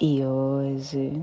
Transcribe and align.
e 0.00 0.24
hoje, 0.24 1.22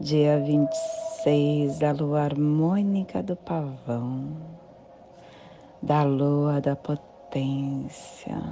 dia 0.00 0.40
26 0.40 1.78
da 1.78 1.92
lua 1.92 2.22
harmônica 2.22 3.22
do 3.22 3.36
pavão, 3.36 4.36
da 5.80 6.02
lua 6.02 6.60
da 6.60 6.74
potência, 6.74 8.42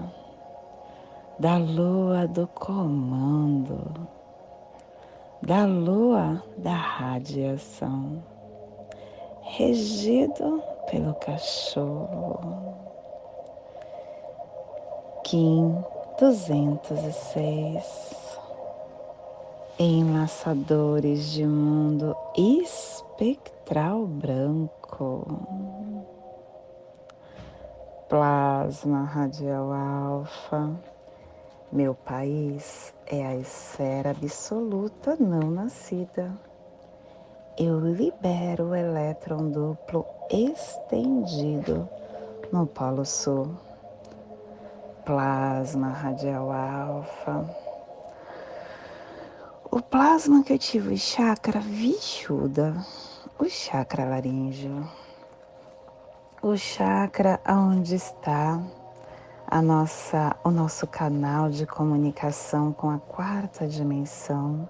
da 1.40 1.58
lua 1.58 2.28
do 2.28 2.46
comando, 2.46 4.06
da 5.42 5.66
lua 5.66 6.40
da 6.56 6.76
radiação, 6.76 8.22
regido 9.42 10.62
pelo 10.88 11.12
cachorro. 11.14 12.72
Kim 15.24 15.74
206 16.20 18.23
enlaçadores 19.78 21.32
de 21.32 21.44
mundo 21.44 22.16
espectral 22.36 24.06
branco, 24.06 25.26
plasma 28.08 29.02
radial 29.02 29.72
alfa. 29.72 30.70
Meu 31.72 31.92
país 31.92 32.94
é 33.06 33.26
a 33.26 33.34
esfera 33.34 34.10
absoluta 34.10 35.16
não 35.18 35.50
nascida. 35.50 36.32
Eu 37.58 37.80
libero 37.80 38.66
o 38.66 38.74
elétron 38.76 39.50
duplo 39.50 40.06
estendido 40.30 41.88
no 42.52 42.64
Polo 42.64 43.04
Sul. 43.04 43.50
Plasma 45.04 45.88
radial 45.88 46.52
alfa 46.52 47.63
o 49.74 49.82
plasma 49.82 50.44
que 50.44 50.52
ativa 50.52 50.92
o 50.92 50.96
chakra 50.96 51.58
Vishuddha, 51.58 52.76
o 53.36 53.48
chakra 53.48 54.04
laríngeo, 54.04 54.88
o 56.40 56.56
chakra 56.56 57.40
onde 57.44 57.96
está 57.96 58.62
a 59.44 59.60
nossa, 59.60 60.36
o 60.44 60.50
nosso 60.52 60.86
canal 60.86 61.50
de 61.50 61.66
comunicação 61.66 62.72
com 62.72 62.88
a 62.88 63.00
quarta 63.00 63.66
dimensão, 63.66 64.68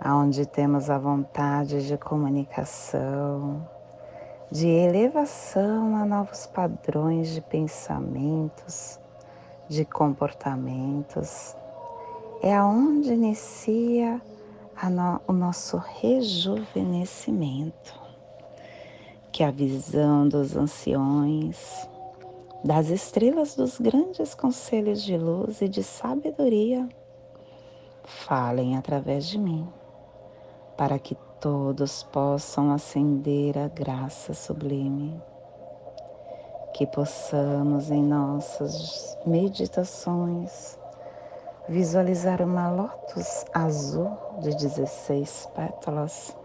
aonde 0.00 0.46
temos 0.46 0.90
a 0.90 0.98
vontade 0.98 1.86
de 1.86 1.96
comunicação, 1.96 3.64
de 4.50 4.66
elevação 4.66 5.94
a 5.94 6.04
novos 6.04 6.44
padrões 6.48 7.28
de 7.28 7.40
pensamentos, 7.40 8.98
de 9.68 9.84
comportamentos 9.84 11.54
é 12.42 12.54
aonde 12.56 13.12
inicia 13.12 14.20
no, 14.90 15.20
o 15.28 15.32
nosso 15.32 15.76
rejuvenescimento, 15.76 17.94
que 19.30 19.44
a 19.44 19.52
visão 19.52 20.28
dos 20.28 20.56
anciões, 20.56 21.88
das 22.64 22.88
estrelas 22.88 23.54
dos 23.54 23.78
grandes 23.78 24.34
conselhos 24.34 25.04
de 25.04 25.16
luz 25.16 25.62
e 25.62 25.68
de 25.68 25.84
sabedoria, 25.84 26.88
falem 28.02 28.76
através 28.76 29.26
de 29.26 29.38
mim, 29.38 29.68
para 30.76 30.98
que 30.98 31.16
todos 31.40 32.02
possam 32.02 32.72
acender 32.72 33.56
a 33.56 33.68
graça 33.68 34.34
sublime. 34.34 35.22
Que 36.74 36.88
possamos 36.88 37.88
em 37.90 38.02
nossas 38.02 39.16
meditações 39.24 40.81
visualizar 41.68 42.42
uma 42.42 42.70
lótus 42.70 43.44
azul 43.52 44.10
de 44.40 44.50
16 44.50 45.50
pétalas. 45.54 46.36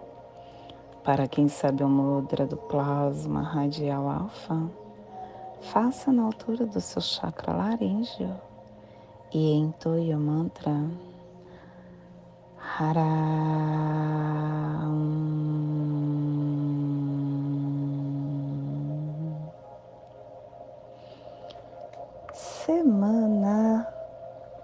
Para 1.04 1.28
quem 1.28 1.48
sabe 1.48 1.84
o 1.84 1.90
mudra 1.90 2.46
do 2.46 2.58
plasma 2.58 3.42
radial 3.42 4.10
alfa, 4.10 4.70
faça 5.62 6.12
na 6.12 6.24
altura 6.24 6.66
do 6.66 6.82
seu 6.82 7.02
chakra 7.02 7.54
laríngeo 7.54 8.36
e 9.34 9.54
entoie 9.54 10.14
o 10.14 10.20
mantra 10.20 10.86
Haram. 12.80 13.08
Semana 22.34 23.97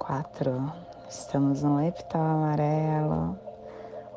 quatro. 0.05 0.71
Estamos 1.09 1.63
no 1.63 1.81
epital 1.81 2.21
amarelo. 2.21 3.39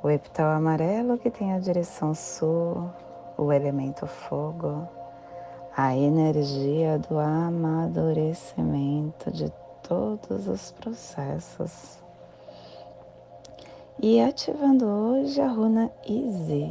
O 0.03 0.11
epital 0.11 0.51
amarelo 0.51 1.17
que 1.17 1.31
tem 1.31 1.53
a 1.53 1.61
direção 1.61 2.13
sul, 2.13 2.91
o 3.39 3.53
elemento 3.53 4.05
fogo, 4.07 4.89
a 5.77 5.97
energia 5.97 6.99
do 6.99 7.17
amadurecimento 7.19 9.31
de 9.31 9.53
todos 9.83 10.49
os 10.49 10.73
processos. 10.73 11.99
E 14.03 14.21
ativando 14.21 14.85
hoje 14.87 15.41
a 15.41 15.49
runa 15.49 15.91
Easy, 16.07 16.69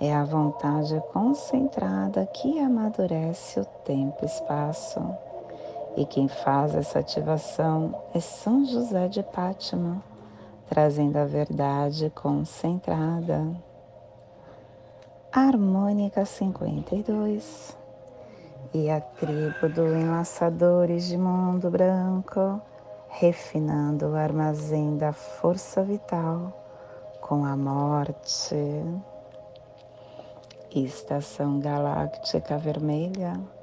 é 0.00 0.14
a 0.14 0.22
vontade 0.24 1.02
concentrada 1.12 2.24
que 2.26 2.60
amadurece 2.60 3.58
o 3.60 3.64
tempo 3.64 4.18
e 4.22 4.26
espaço 4.26 5.00
e 5.98 6.06
quem 6.06 6.28
faz 6.28 6.76
essa 6.76 7.00
ativação 7.00 7.92
é 8.14 8.20
São 8.20 8.64
José 8.64 9.08
de 9.08 9.20
Pátima, 9.20 10.00
trazendo 10.68 11.16
a 11.16 11.24
verdade 11.24 12.08
concentrada. 12.10 13.44
Harmônica 15.32 16.24
52 16.24 17.76
e 18.72 18.88
a 18.88 19.00
tribo 19.00 19.68
do 19.70 19.92
Enlaçadores 19.96 21.08
de 21.08 21.18
Mundo 21.18 21.68
Branco, 21.68 22.62
refinando 23.08 24.10
o 24.10 24.14
armazém 24.14 24.96
da 24.96 25.12
força 25.12 25.82
vital 25.82 26.52
com 27.20 27.44
a 27.44 27.56
morte. 27.56 28.54
Estação 30.70 31.58
Galáctica 31.58 32.56
Vermelha 32.56 33.57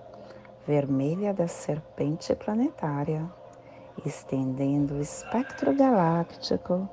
vermelha 0.68 1.32
da 1.32 1.48
serpente 1.48 2.34
planetária, 2.36 3.30
estendendo 4.04 4.96
o 4.96 5.02
espectro 5.02 5.76
galáctico 5.76 6.90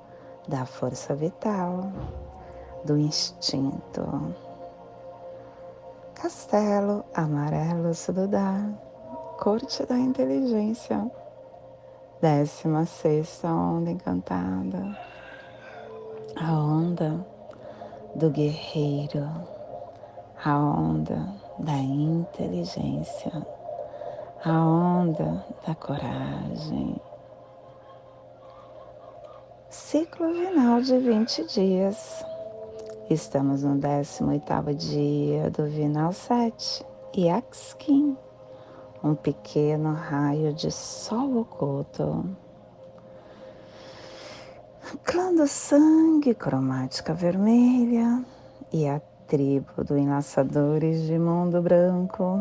da 0.47 0.67
força 0.67 1.15
vital, 1.15 1.91
do 2.85 2.99
instinto. 2.99 4.35
Castelo 6.15 7.05
amarelo 7.15 7.95
Sududá, 7.95 8.69
corte 9.41 9.87
da 9.87 9.97
inteligência, 9.97 11.11
décima 12.21 12.85
sexta 12.85 13.49
onda 13.49 13.91
encantada, 13.91 14.97
a 16.37 16.53
onda 16.53 17.27
do 18.15 18.31
guerreiro, 18.31 19.27
a 20.45 20.59
onda 20.59 21.27
da 21.59 21.77
inteligência 21.79 23.62
a 24.45 24.61
onda 24.61 25.45
da 25.65 25.75
coragem. 25.75 27.01
Ciclo 29.71 30.35
final 30.35 30.81
de 30.81 30.99
20 30.99 31.47
dias. 31.47 32.25
Estamos 33.09 33.63
no 33.63 33.77
18º 33.77 34.75
dia 34.75 35.51
do 35.51 35.67
Vinal 35.67 36.13
7 36.13 36.85
e 37.15 37.31
Axkin, 37.31 38.17
um 39.05 39.15
pequeno 39.15 39.93
raio 39.93 40.53
de 40.53 40.73
sol 40.73 41.39
oculto. 41.39 42.25
Clã 45.05 45.33
do 45.35 45.47
sangue, 45.47 46.35
cromática 46.35 47.15
vermelha 47.15 48.25
e 48.73 48.89
a 48.89 49.01
tribo 49.29 49.85
do 49.85 49.97
Enlaçadores 49.97 51.03
de 51.03 51.19
Mundo 51.19 51.63
Branco 51.63 52.41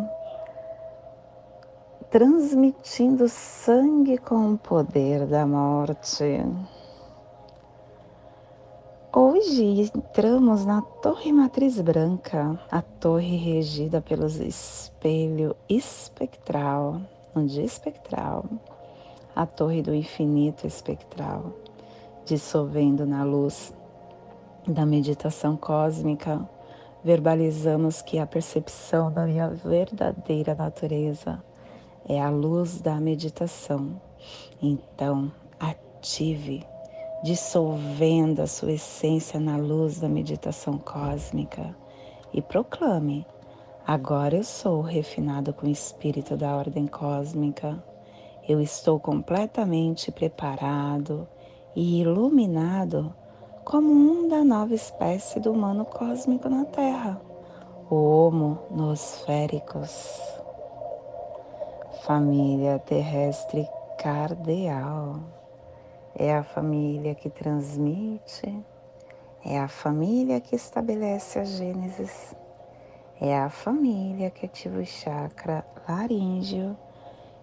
transmitindo 2.12 3.30
sangue 3.30 4.18
com 4.18 4.52
o 4.52 4.58
poder 4.58 5.25
da 5.25 5.48
morte. 5.48 6.44
hoje 9.16 9.90
entramos 9.96 10.66
na 10.66 10.81
Torre 10.81 11.31
Matriz 11.31 11.80
Branca, 11.80 12.60
a 12.69 12.81
torre 12.81 13.38
regida 13.38 14.02
pelos 14.02 14.36
espelho 14.42 15.56
espectral, 15.69 17.00
um 17.34 17.46
dia 17.46 17.63
espectral, 17.63 18.44
a 19.34 19.46
torre 19.46 19.81
do 19.81 19.96
infinito 19.96 20.68
espectral, 20.68 21.54
dissolvendo 22.25 23.06
na 23.06 23.24
luz 23.24 23.74
da 24.68 24.86
meditação 24.86 25.56
cósmica, 25.56 26.46
verbalizamos 27.06 28.02
que 28.02 28.19
a 28.19 28.28
percepção 28.28 29.10
da 29.10 29.25
minha 29.25 29.48
verdadeira 29.48 30.54
natureza 30.54 31.42
é 32.07 32.19
a 32.21 32.30
luz 32.30 32.81
da 32.81 33.00
meditação. 33.00 34.01
Então, 34.62 35.31
ative 35.59 36.65
dissolvendo 37.24 38.42
a 38.42 38.48
sua 38.48 38.74
essência 38.74 39.39
na 39.39 39.57
luz 39.57 40.00
da 40.00 40.09
meditação 40.09 40.77
cósmica 40.77 41.75
e 42.33 42.42
proclame: 42.42 43.25
Agora 43.86 44.38
eu 44.38 44.44
sou 44.44 44.81
refinado 44.81 45.53
com 45.53 45.68
o 45.68 45.71
espírito 45.71 46.36
da 46.36 46.56
ordem 46.56 46.88
cósmica. 46.88 47.83
Eu 48.48 48.59
estou 48.59 49.00
completamente 49.00 50.12
preparado 50.12 51.27
e 51.75 52.01
iluminado 52.01 53.13
como 53.63 53.92
um 53.92 54.27
da 54.27 54.44
nova 54.44 54.74
espécie 54.74 55.39
do 55.39 55.51
humano 55.51 55.86
cósmico 55.86 56.50
na 56.50 56.65
Terra, 56.65 57.21
o 57.89 57.95
Homo 57.95 58.57
nosféricos. 58.71 60.40
Família 62.06 62.80
terrestre 62.80 63.69
cardeal 64.00 65.19
é 66.15 66.36
a 66.36 66.42
família 66.42 67.13
que 67.13 67.30
transmite, 67.30 68.65
é 69.45 69.59
a 69.59 69.68
família 69.68 70.42
que 70.42 70.56
estabelece 70.56 71.38
a 71.38 71.44
Gênesis, 71.44 72.36
é 73.21 73.38
a 73.38 73.51
família 73.51 74.31
que 74.31 74.48
ativa 74.48 74.80
o 74.80 74.86
chakra 74.86 75.63
laríngeo 75.88 76.75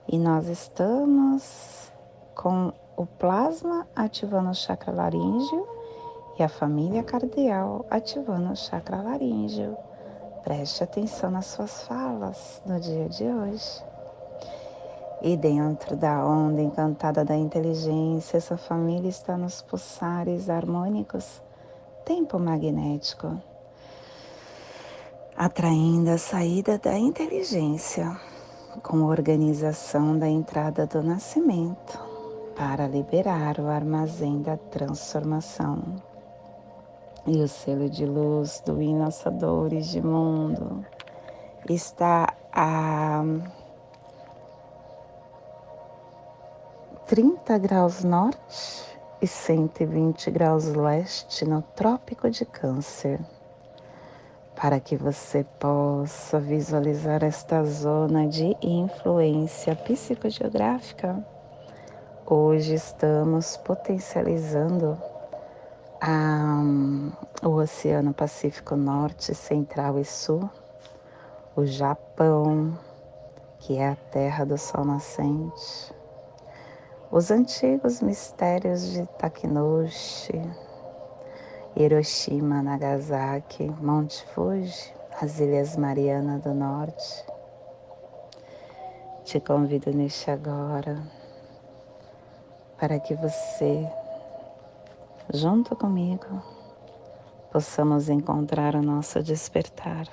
e 0.08 0.18
nós 0.18 0.48
estamos 0.48 1.92
com 2.34 2.72
o 2.96 3.06
plasma 3.06 3.86
ativando 3.94 4.50
o 4.50 4.54
chakra 4.54 4.92
laríngeo 4.92 5.68
e 6.36 6.42
a 6.42 6.48
família 6.48 7.04
cardial 7.04 7.86
ativando 7.88 8.50
o 8.50 8.56
chakra 8.56 9.02
laríngeo. 9.02 9.76
Preste 10.42 10.82
atenção 10.82 11.30
nas 11.30 11.46
suas 11.46 11.84
falas 11.84 12.60
no 12.66 12.80
dia 12.80 13.08
de 13.08 13.22
hoje. 13.22 13.97
E 15.20 15.36
dentro 15.36 15.96
da 15.96 16.24
onda 16.24 16.62
encantada 16.62 17.24
da 17.24 17.36
inteligência, 17.36 18.36
essa 18.36 18.56
família 18.56 19.08
está 19.08 19.36
nos 19.36 19.60
pulsares 19.60 20.48
harmônicos, 20.48 21.42
tempo 22.04 22.38
magnético, 22.38 23.36
atraindo 25.36 26.10
a 26.10 26.18
saída 26.18 26.78
da 26.78 26.96
inteligência 26.96 28.16
com 28.82 29.02
organização 29.02 30.16
da 30.16 30.28
entrada 30.28 30.86
do 30.86 31.02
nascimento 31.02 31.98
para 32.54 32.86
liberar 32.86 33.58
o 33.58 33.66
armazém 33.66 34.40
da 34.40 34.56
transformação. 34.56 35.82
E 37.26 37.42
o 37.42 37.48
selo 37.48 37.90
de 37.90 38.06
luz 38.06 38.62
do 38.64 38.80
Inassadores 38.80 39.88
de 39.88 40.00
Mundo 40.00 40.86
está 41.68 42.32
a 42.52 43.22
30 47.08 47.56
graus 47.56 48.04
norte 48.04 48.84
e 49.22 49.26
120 49.26 50.30
graus 50.30 50.66
leste 50.66 51.42
no 51.46 51.62
Trópico 51.62 52.28
de 52.28 52.44
Câncer. 52.44 53.18
Para 54.54 54.78
que 54.78 54.94
você 54.94 55.42
possa 55.58 56.38
visualizar 56.38 57.24
esta 57.24 57.64
zona 57.64 58.28
de 58.28 58.54
influência 58.60 59.74
psicogeográfica, 59.74 61.26
hoje 62.26 62.74
estamos 62.74 63.56
potencializando 63.56 64.98
a, 66.02 66.62
o 67.42 67.54
Oceano 67.54 68.12
Pacífico 68.12 68.76
Norte, 68.76 69.34
Central 69.34 69.98
e 69.98 70.04
Sul, 70.04 70.50
o 71.56 71.64
Japão, 71.64 72.78
que 73.60 73.78
é 73.78 73.88
a 73.88 73.96
terra 73.96 74.44
do 74.44 74.58
Sol 74.58 74.84
nascente, 74.84 75.96
os 77.10 77.30
antigos 77.30 78.02
mistérios 78.02 78.92
de 78.92 79.06
Takinushi, 79.18 80.42
Hiroshima, 81.74 82.62
Nagasaki, 82.62 83.70
Monte 83.80 84.24
Fuji, 84.34 84.92
as 85.20 85.40
Ilhas 85.40 85.76
Mariana 85.76 86.38
do 86.38 86.52
Norte. 86.52 87.24
Te 89.24 89.40
convido 89.40 89.90
neste 89.90 90.30
agora 90.30 91.02
para 92.78 93.00
que 93.00 93.14
você, 93.14 93.90
junto 95.32 95.74
comigo, 95.76 96.42
possamos 97.50 98.08
encontrar 98.08 98.74
o 98.74 98.82
nosso 98.82 99.22
despertar. 99.22 100.06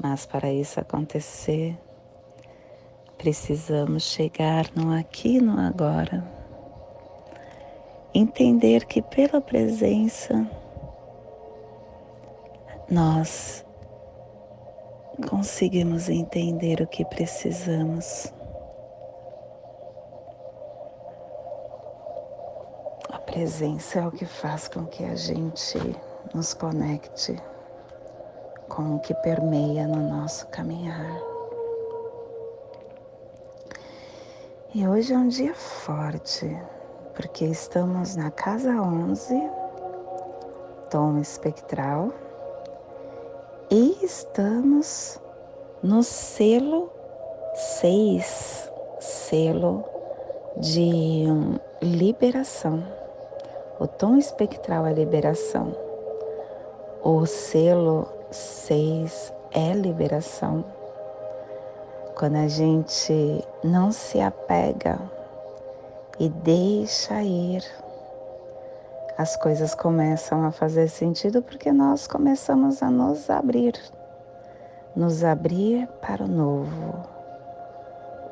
Mas 0.00 0.24
para 0.24 0.52
isso 0.52 0.80
acontecer, 0.80 1.76
Precisamos 3.18 4.04
chegar 4.04 4.66
no 4.76 4.94
aqui 4.94 5.40
no 5.40 5.58
agora. 5.58 6.24
Entender 8.14 8.86
que 8.86 9.02
pela 9.02 9.40
presença 9.40 10.48
nós 12.88 13.66
conseguimos 15.28 16.08
entender 16.08 16.80
o 16.80 16.86
que 16.86 17.04
precisamos. 17.04 18.32
A 23.10 23.18
presença 23.18 23.98
é 23.98 24.06
o 24.06 24.12
que 24.12 24.24
faz 24.24 24.68
com 24.68 24.86
que 24.86 25.04
a 25.04 25.16
gente 25.16 25.78
nos 26.32 26.54
conecte 26.54 27.36
com 28.68 28.96
o 28.96 29.00
que 29.00 29.12
permeia 29.14 29.88
no 29.88 30.08
nosso 30.08 30.46
caminhar. 30.48 31.27
E 34.74 34.86
hoje 34.86 35.14
é 35.14 35.16
um 35.16 35.28
dia 35.28 35.54
forte, 35.54 36.46
porque 37.14 37.46
estamos 37.46 38.16
na 38.16 38.30
casa 38.30 38.68
11, 38.68 39.34
tom 40.90 41.16
espectral, 41.16 42.12
e 43.70 43.96
estamos 44.04 45.18
no 45.82 46.02
selo 46.02 46.92
6, 47.80 48.70
selo 49.00 49.82
de 50.58 51.24
liberação. 51.80 52.84
O 53.80 53.86
tom 53.86 54.18
espectral 54.18 54.86
é 54.86 54.92
liberação. 54.92 55.74
O 57.02 57.24
selo 57.24 58.06
6 58.30 59.32
é 59.50 59.72
liberação 59.72 60.62
quando 62.18 62.34
a 62.34 62.48
gente 62.48 63.46
não 63.62 63.92
se 63.92 64.20
apega 64.20 64.98
e 66.18 66.28
deixa 66.28 67.22
ir, 67.22 67.62
as 69.16 69.36
coisas 69.36 69.72
começam 69.72 70.44
a 70.44 70.50
fazer 70.50 70.88
sentido 70.88 71.40
porque 71.40 71.70
nós 71.70 72.08
começamos 72.08 72.82
a 72.82 72.90
nos 72.90 73.30
abrir, 73.30 73.74
nos 74.96 75.22
abrir 75.22 75.86
para 76.02 76.24
o 76.24 76.28
novo. 76.28 77.08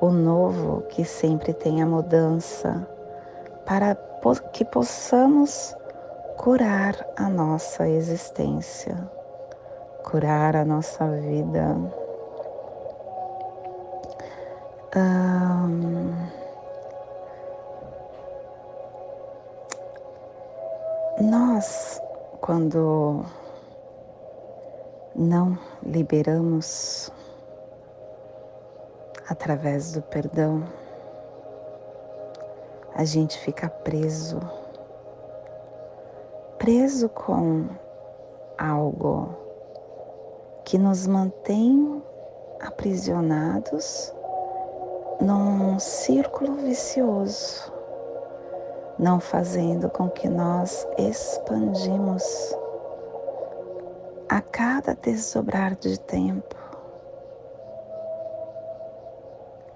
O 0.01 0.11
novo 0.11 0.83
que 0.89 1.05
sempre 1.05 1.55
tem 1.55 1.81
a 1.81 1.87
mudança, 1.87 2.85
para 3.65 3.95
que 4.53 4.65
possamos 4.65 5.77
curar 6.37 7.07
a 7.17 7.29
nossa 7.29 7.89
existência, 7.89 8.97
curar 10.03 10.57
a 10.57 10.65
nossa 10.65 11.09
vida 11.09 12.06
nós, 21.21 22.01
quando 22.41 23.23
não 25.15 25.59
liberamos 25.83 27.13
através 29.29 29.93
do 29.93 30.01
perdão, 30.01 30.65
a 32.95 33.05
gente 33.05 33.39
fica 33.39 33.69
preso, 33.69 34.41
preso 36.57 37.11
com 37.11 37.69
algo 38.57 39.35
que 40.65 40.79
nos 40.79 41.07
mantém 41.07 42.03
aprisionados 42.61 44.16
num 45.21 45.79
círculo 45.79 46.55
vicioso, 46.55 47.73
não 48.99 49.21
fazendo 49.21 49.89
com 49.89 50.09
que 50.09 50.29
nós 50.29 50.87
expandimos 50.99 52.25
a 54.29 54.41
cada 54.41 54.95
desdobrar 54.95 55.75
de 55.77 55.99
tempo. 56.01 56.57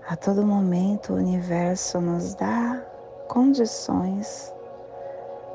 A 0.09 0.17
todo 0.17 0.45
momento 0.45 1.13
o 1.13 1.17
universo 1.17 2.01
nos 2.01 2.35
dá 2.35 2.85
condições 3.29 4.53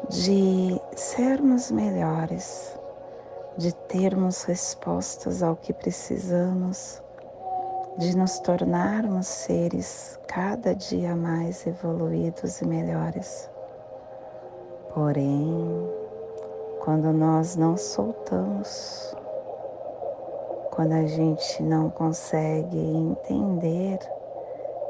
de 0.09 0.79
sermos 0.95 1.71
melhores, 1.71 2.79
de 3.57 3.73
termos 3.73 4.43
respostas 4.43 5.43
ao 5.43 5.55
que 5.55 5.73
precisamos, 5.73 7.01
de 7.97 8.15
nos 8.17 8.39
tornarmos 8.39 9.25
seres 9.25 10.19
cada 10.27 10.75
dia 10.75 11.15
mais 11.15 11.65
evoluídos 11.65 12.59
e 12.59 12.67
melhores. 12.67 13.49
Porém, 14.93 15.89
quando 16.83 17.13
nós 17.13 17.55
não 17.55 17.77
soltamos, 17.77 19.15
quando 20.71 20.91
a 20.91 21.05
gente 21.07 21.63
não 21.63 21.89
consegue 21.89 22.77
entender 22.77 23.99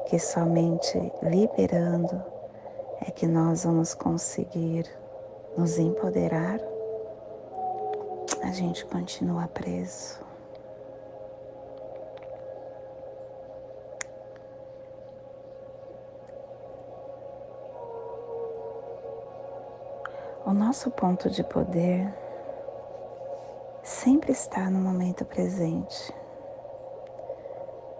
que 0.07 0.17
somente 0.17 1.11
liberando 1.21 2.23
é 3.01 3.11
que 3.11 3.27
nós 3.27 3.65
vamos 3.65 3.93
conseguir 3.93 4.85
nos 5.55 5.77
empoderar, 5.77 6.59
a 8.41 8.51
gente 8.51 8.83
continua 8.85 9.47
preso. 9.47 10.24
O 20.45 20.53
nosso 20.53 20.91
ponto 20.91 21.27
de 21.27 21.43
poder 21.43 22.13
sempre 23.81 24.31
está 24.31 24.69
no 24.69 24.79
momento 24.79 25.25
presente. 25.25 26.13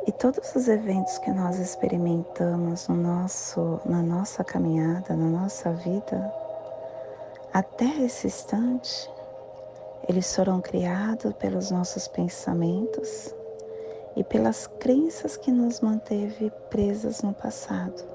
E 0.06 0.12
todos 0.12 0.56
os 0.56 0.68
eventos 0.68 1.18
que 1.18 1.32
nós 1.32 1.58
experimentamos 1.58 2.88
no 2.88 2.98
nosso, 2.98 3.82
na 3.84 4.04
nossa 4.04 4.44
caminhada, 4.44 5.16
na 5.16 5.26
nossa 5.26 5.72
vida, 5.74 6.32
até 7.52 7.86
esse 8.04 8.28
instante, 8.28 9.10
eles 10.08 10.36
foram 10.36 10.62
criados 10.62 11.34
pelos 11.34 11.72
nossos 11.72 12.08
pensamentos 12.08 13.34
e 14.16 14.24
pelas 14.24 14.68
crenças 14.68 15.36
que 15.36 15.52
nos 15.52 15.82
manteve 15.82 16.52
presas 16.70 17.24
no 17.24 17.34
passado. 17.34 18.15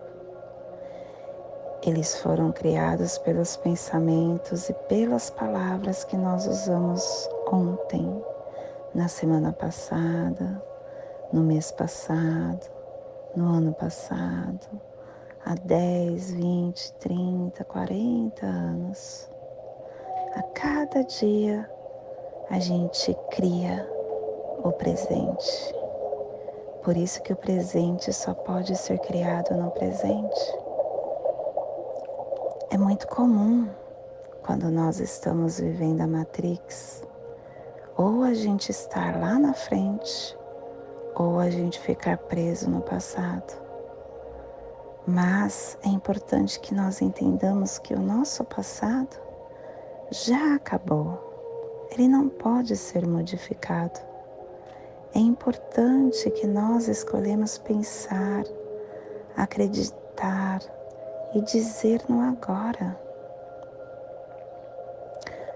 Eles 1.82 2.16
foram 2.20 2.52
criados 2.52 3.16
pelos 3.16 3.56
pensamentos 3.56 4.68
e 4.68 4.74
pelas 4.86 5.30
palavras 5.30 6.04
que 6.04 6.14
nós 6.14 6.46
usamos 6.46 7.26
ontem, 7.50 8.22
na 8.94 9.08
semana 9.08 9.50
passada, 9.50 10.62
no 11.32 11.42
mês 11.42 11.72
passado, 11.72 12.70
no 13.34 13.46
ano 13.46 13.72
passado, 13.72 14.68
há 15.42 15.54
10, 15.54 16.32
20, 16.32 16.92
30, 16.94 17.64
40 17.64 18.44
anos. 18.44 19.30
A 20.34 20.42
cada 20.42 21.02
dia 21.04 21.66
a 22.50 22.58
gente 22.58 23.16
cria 23.30 23.88
o 24.62 24.70
presente. 24.72 25.74
Por 26.82 26.94
isso 26.94 27.22
que 27.22 27.32
o 27.32 27.36
presente 27.36 28.12
só 28.12 28.34
pode 28.34 28.76
ser 28.76 28.98
criado 28.98 29.56
no 29.56 29.70
presente. 29.70 30.69
É 32.72 32.78
muito 32.78 33.08
comum 33.08 33.68
quando 34.46 34.70
nós 34.70 35.00
estamos 35.00 35.58
vivendo 35.58 36.02
a 36.02 36.06
Matrix, 36.06 37.02
ou 37.96 38.22
a 38.22 38.32
gente 38.32 38.70
estar 38.70 39.18
lá 39.18 39.40
na 39.40 39.52
frente, 39.52 40.38
ou 41.16 41.40
a 41.40 41.50
gente 41.50 41.80
ficar 41.80 42.16
preso 42.16 42.70
no 42.70 42.80
passado. 42.80 43.60
Mas 45.04 45.76
é 45.82 45.88
importante 45.88 46.60
que 46.60 46.72
nós 46.72 47.02
entendamos 47.02 47.76
que 47.80 47.92
o 47.92 47.98
nosso 47.98 48.44
passado 48.44 49.16
já 50.12 50.54
acabou. 50.54 51.88
Ele 51.90 52.06
não 52.06 52.28
pode 52.28 52.76
ser 52.76 53.04
modificado. 53.04 53.98
É 55.12 55.18
importante 55.18 56.30
que 56.30 56.46
nós 56.46 56.86
escolhemos 56.86 57.58
pensar, 57.58 58.44
acreditar 59.36 60.60
e 61.34 61.40
dizer 61.40 62.02
no 62.08 62.20
agora. 62.20 62.98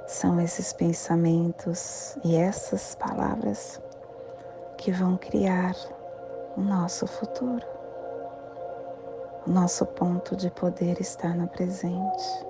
São 0.07 0.41
esses 0.41 0.73
pensamentos 0.73 2.17
e 2.25 2.37
essas 2.37 2.95
palavras 2.95 3.81
que 4.77 4.93
vão 4.93 5.17
criar 5.17 5.75
o 6.57 6.61
nosso 6.61 7.07
futuro. 7.07 7.67
O 9.47 9.51
nosso 9.51 9.85
ponto 9.87 10.37
de 10.37 10.51
poder 10.51 11.01
está 11.01 11.29
no 11.29 11.49
presente 11.49 12.47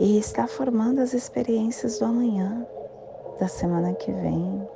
e 0.00 0.18
está 0.18 0.46
formando 0.46 1.00
as 1.00 1.14
experiências 1.14 1.98
do 1.98 2.06
amanhã, 2.06 2.66
da 3.38 3.48
semana 3.48 3.94
que 3.94 4.12
vem, 4.12 4.68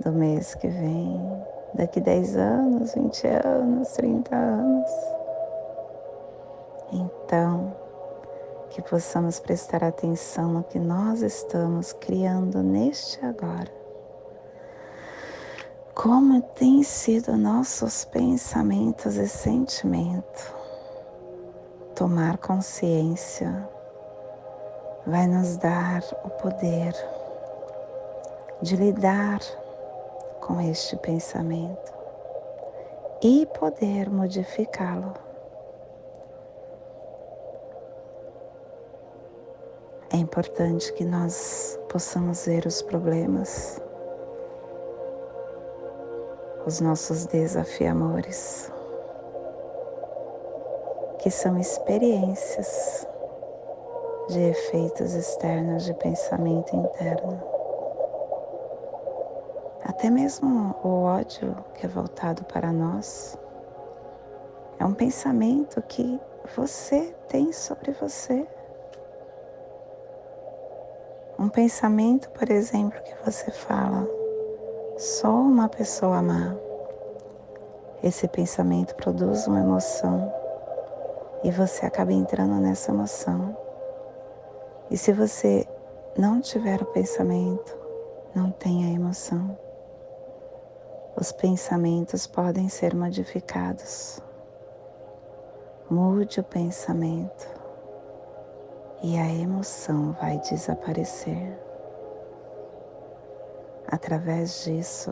do 0.00 0.12
mês 0.12 0.54
que 0.54 0.68
vem, 0.68 1.20
daqui 1.74 2.00
10 2.00 2.36
anos, 2.36 2.94
20 2.94 3.26
anos, 3.26 3.88
30 3.92 4.34
anos. 4.34 5.21
Então, 6.92 7.74
que 8.68 8.82
possamos 8.82 9.40
prestar 9.40 9.82
atenção 9.82 10.52
no 10.52 10.62
que 10.62 10.78
nós 10.78 11.22
estamos 11.22 11.92
criando 11.94 12.62
neste 12.62 13.24
agora. 13.24 13.72
Como 15.94 16.40
têm 16.40 16.82
sido 16.82 17.36
nossos 17.36 18.04
pensamentos 18.04 19.16
e 19.16 19.26
sentimentos. 19.26 20.54
Tomar 21.94 22.38
consciência 22.38 23.68
vai 25.06 25.26
nos 25.26 25.56
dar 25.56 26.02
o 26.24 26.30
poder 26.30 26.94
de 28.62 28.76
lidar 28.76 29.40
com 30.40 30.60
este 30.60 30.96
pensamento 30.96 31.92
e 33.22 33.46
poder 33.46 34.10
modificá-lo. 34.10 35.31
É 40.12 40.18
importante 40.18 40.92
que 40.92 41.06
nós 41.06 41.80
possamos 41.88 42.44
ver 42.44 42.66
os 42.66 42.82
problemas, 42.82 43.80
os 46.66 46.80
nossos 46.80 47.24
desafiamores, 47.24 48.70
que 51.18 51.30
são 51.30 51.58
experiências 51.58 53.08
de 54.28 54.38
efeitos 54.38 55.14
externos 55.14 55.86
de 55.86 55.94
pensamento 55.94 56.76
interno. 56.76 57.42
Até 59.82 60.10
mesmo 60.10 60.76
o 60.84 61.04
ódio 61.04 61.56
que 61.72 61.86
é 61.86 61.88
voltado 61.88 62.44
para 62.44 62.70
nós 62.70 63.38
é 64.78 64.84
um 64.84 64.92
pensamento 64.92 65.80
que 65.80 66.20
você 66.54 67.14
tem 67.28 67.50
sobre 67.50 67.92
você. 67.92 68.46
Um 71.42 71.48
pensamento, 71.48 72.30
por 72.30 72.48
exemplo, 72.52 73.02
que 73.02 73.16
você 73.24 73.50
fala, 73.50 74.06
sou 74.96 75.40
uma 75.40 75.68
pessoa 75.68 76.22
má. 76.22 76.54
Esse 78.00 78.28
pensamento 78.28 78.94
produz 78.94 79.48
uma 79.48 79.58
emoção 79.58 80.32
e 81.42 81.50
você 81.50 81.84
acaba 81.84 82.12
entrando 82.12 82.60
nessa 82.60 82.92
emoção 82.92 83.56
e 84.88 84.96
se 84.96 85.12
você 85.12 85.66
não 86.16 86.40
tiver 86.40 86.80
o 86.80 86.86
pensamento, 86.86 87.76
não 88.36 88.52
tem 88.52 88.84
a 88.84 88.94
emoção. 88.94 89.58
Os 91.16 91.32
pensamentos 91.32 92.24
podem 92.24 92.68
ser 92.68 92.94
modificados. 92.94 94.22
Mude 95.90 96.38
o 96.38 96.44
pensamento 96.44 97.61
e 99.02 99.18
a 99.18 99.28
emoção 99.28 100.12
vai 100.12 100.38
desaparecer. 100.38 101.58
Através 103.88 104.64
disso, 104.64 105.10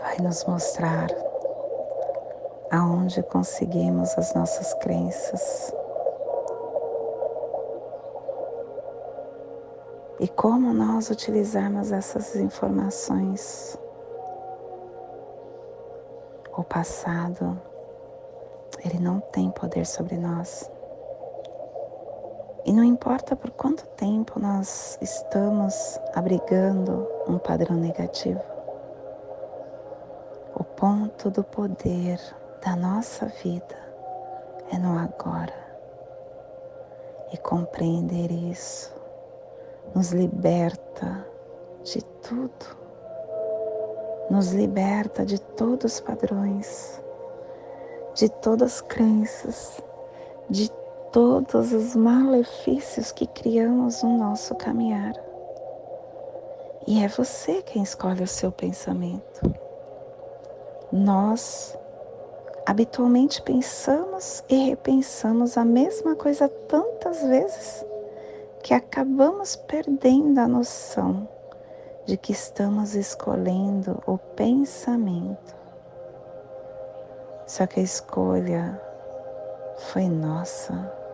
vai 0.00 0.16
nos 0.18 0.44
mostrar 0.44 1.08
aonde 2.72 3.22
conseguimos 3.24 4.16
as 4.18 4.34
nossas 4.34 4.72
crenças 4.74 5.72
e 10.18 10.26
como 10.26 10.72
nós 10.72 11.10
utilizarmos 11.10 11.92
essas 11.92 12.34
informações. 12.36 13.78
O 16.56 16.64
passado 16.64 17.60
Ele 18.82 18.98
não 18.98 19.20
tem 19.20 19.50
poder 19.50 19.84
sobre 19.84 20.16
nós. 20.16 20.70
E 22.66 22.72
não 22.72 22.82
importa 22.82 23.36
por 23.36 23.52
quanto 23.52 23.86
tempo 23.90 24.40
nós 24.40 24.98
estamos 25.00 26.00
abrigando 26.12 27.08
um 27.28 27.38
padrão 27.38 27.76
negativo, 27.76 28.42
o 30.52 30.64
ponto 30.64 31.30
do 31.30 31.44
poder 31.44 32.18
da 32.64 32.74
nossa 32.74 33.26
vida 33.26 33.78
é 34.72 34.78
no 34.78 34.98
agora. 34.98 35.54
E 37.32 37.36
compreender 37.38 38.32
isso 38.32 38.92
nos 39.94 40.10
liberta 40.10 41.24
de 41.84 42.04
tudo, 42.20 42.76
nos 44.28 44.50
liberta 44.50 45.24
de 45.24 45.40
todos 45.40 45.94
os 45.94 46.00
padrões, 46.00 47.00
de 48.12 48.28
todas 48.28 48.74
as 48.74 48.80
crenças, 48.80 49.80
de 50.50 50.68
todos 51.16 51.72
os 51.72 51.96
malefícios 51.96 53.10
que 53.10 53.26
criamos 53.26 54.02
no 54.02 54.18
nosso 54.18 54.54
caminhar. 54.54 55.14
E 56.86 57.02
é 57.02 57.08
você 57.08 57.62
quem 57.62 57.82
escolhe 57.82 58.22
o 58.22 58.26
seu 58.26 58.52
pensamento. 58.52 59.40
Nós 60.92 61.74
habitualmente 62.66 63.40
pensamos 63.40 64.44
e 64.46 64.68
repensamos 64.68 65.56
a 65.56 65.64
mesma 65.64 66.14
coisa 66.14 66.50
tantas 66.50 67.22
vezes 67.22 67.82
que 68.62 68.74
acabamos 68.74 69.56
perdendo 69.56 70.38
a 70.38 70.46
noção 70.46 71.26
de 72.04 72.18
que 72.18 72.32
estamos 72.32 72.94
escolhendo 72.94 74.02
o 74.06 74.18
pensamento. 74.18 75.56
Só 77.46 77.66
que 77.66 77.80
a 77.80 77.84
escolha 77.84 78.78
foi 79.78 80.10
nossa. 80.10 81.05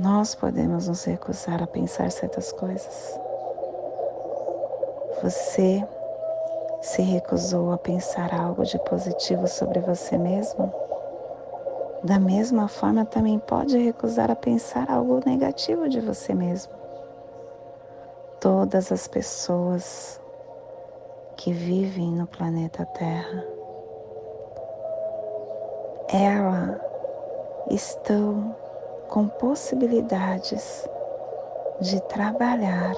Nós 0.00 0.34
podemos 0.34 0.88
nos 0.88 1.04
recusar 1.04 1.62
a 1.62 1.66
pensar 1.66 2.10
certas 2.10 2.50
coisas. 2.52 3.20
Você 5.22 5.86
se 6.80 7.02
recusou 7.02 7.70
a 7.70 7.76
pensar 7.76 8.32
algo 8.32 8.64
de 8.64 8.78
positivo 8.78 9.46
sobre 9.46 9.78
você 9.80 10.16
mesmo? 10.16 10.72
Da 12.02 12.18
mesma 12.18 12.66
forma, 12.66 13.04
também 13.04 13.38
pode 13.40 13.76
recusar 13.76 14.30
a 14.30 14.34
pensar 14.34 14.90
algo 14.90 15.20
negativo 15.26 15.86
de 15.86 16.00
você 16.00 16.32
mesmo. 16.32 16.72
Todas 18.40 18.90
as 18.90 19.06
pessoas 19.06 20.18
que 21.36 21.52
vivem 21.52 22.10
no 22.10 22.26
planeta 22.26 22.86
Terra, 22.86 23.44
ela 26.08 26.80
estão 27.68 28.56
com 29.10 29.28
possibilidades 29.28 30.88
de 31.80 32.00
trabalhar 32.02 32.94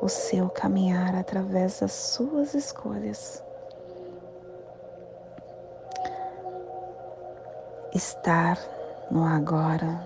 o 0.00 0.08
seu 0.08 0.48
caminhar 0.48 1.14
através 1.14 1.80
das 1.80 1.92
suas 1.92 2.54
escolhas. 2.54 3.44
Estar 7.94 8.58
no 9.10 9.24
agora 9.24 10.00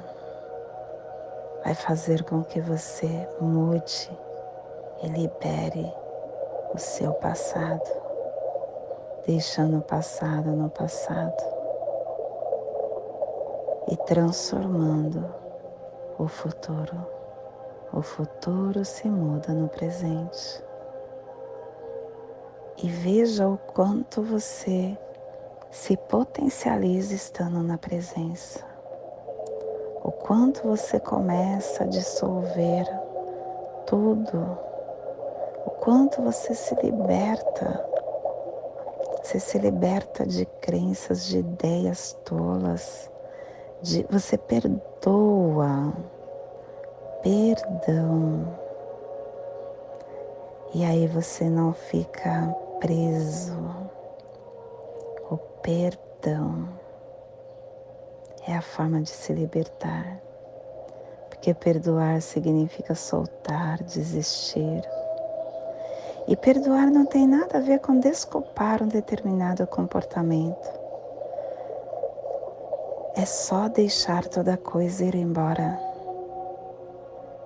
vai 1.64 1.74
fazer 1.74 2.24
com 2.24 2.42
que 2.42 2.60
você 2.60 3.28
mude 3.40 4.10
e 5.02 5.08
libere 5.08 5.92
o 6.74 6.78
seu 6.78 7.12
passado, 7.14 7.88
deixando 9.24 9.78
o 9.78 9.82
passado 9.82 10.50
no 10.50 10.68
passado 10.68 11.61
e 13.92 13.96
transformando 14.06 15.22
o 16.18 16.26
futuro. 16.26 17.06
O 17.92 18.00
futuro 18.00 18.86
se 18.86 19.06
muda 19.06 19.52
no 19.52 19.68
presente. 19.68 20.64
E 22.82 22.88
veja 22.88 23.46
o 23.46 23.58
quanto 23.58 24.22
você 24.22 24.96
se 25.70 25.94
potencializa 25.94 27.12
estando 27.12 27.62
na 27.62 27.76
presença. 27.76 28.64
O 30.02 30.10
quanto 30.10 30.66
você 30.66 30.98
começa 30.98 31.84
a 31.84 31.86
dissolver 31.86 32.86
tudo. 33.86 34.58
O 35.66 35.70
quanto 35.82 36.22
você 36.22 36.54
se 36.54 36.74
liberta. 36.76 37.86
Você 39.22 39.38
se 39.38 39.58
liberta 39.58 40.26
de 40.26 40.46
crenças, 40.46 41.26
de 41.26 41.40
ideias 41.40 42.18
tolas 42.24 43.11
de 43.82 44.06
você 44.08 44.38
perdoa, 44.38 45.92
perdão. 47.22 48.56
E 50.72 50.84
aí 50.84 51.06
você 51.08 51.50
não 51.50 51.72
fica 51.72 52.54
preso. 52.80 53.58
O 55.28 55.36
perdão 55.62 56.68
é 58.46 58.54
a 58.54 58.62
forma 58.62 59.02
de 59.02 59.10
se 59.10 59.32
libertar. 59.32 60.20
Porque 61.28 61.52
perdoar 61.52 62.22
significa 62.22 62.94
soltar, 62.94 63.82
desistir. 63.82 64.82
E 66.28 66.36
perdoar 66.36 66.86
não 66.86 67.04
tem 67.04 67.26
nada 67.26 67.58
a 67.58 67.60
ver 67.60 67.80
com 67.80 67.98
desculpar 67.98 68.80
um 68.80 68.86
determinado 68.86 69.66
comportamento. 69.66 70.81
É 73.14 73.26
só 73.26 73.68
deixar 73.68 74.26
toda 74.26 74.56
coisa 74.56 75.04
ir 75.04 75.14
embora. 75.14 75.78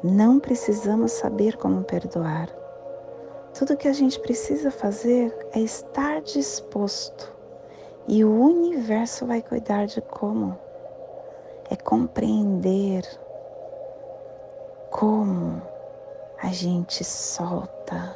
Não 0.03 0.39
precisamos 0.39 1.11
saber 1.11 1.57
como 1.57 1.83
perdoar. 1.83 2.49
Tudo 3.53 3.77
que 3.77 3.89
a 3.89 3.93
gente 3.93 4.21
precisa 4.21 4.71
fazer 4.71 5.37
é 5.53 5.59
estar 5.59 6.23
disposto 6.23 7.35
e 8.07 8.25
o 8.25 8.41
universo 8.41 9.27
vai 9.27 9.43
cuidar 9.43 9.87
de 9.87 10.01
como. 10.01 10.57
É 11.69 11.75
compreender 11.75 13.03
como 14.89 15.61
a 16.41 16.53
gente 16.53 17.03
solta, 17.03 18.15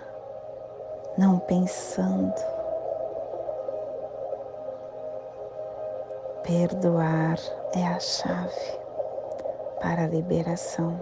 não 1.19 1.41
pensando 1.41 2.60
Perdoar 6.51 7.39
é 7.77 7.87
a 7.87 8.01
chave 8.01 8.81
para 9.81 10.03
a 10.03 10.09
liberação. 10.09 10.99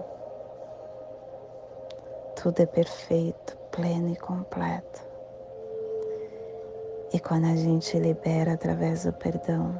Tudo 2.35 2.59
é 2.61 2.67
perfeito, 2.67 3.57
pleno 3.71 4.09
e 4.09 4.15
completo. 4.15 5.01
E 7.11 7.19
quando 7.19 7.45
a 7.45 7.55
gente 7.55 7.97
libera 7.97 8.53
através 8.53 9.05
do 9.05 9.13
perdão, 9.13 9.73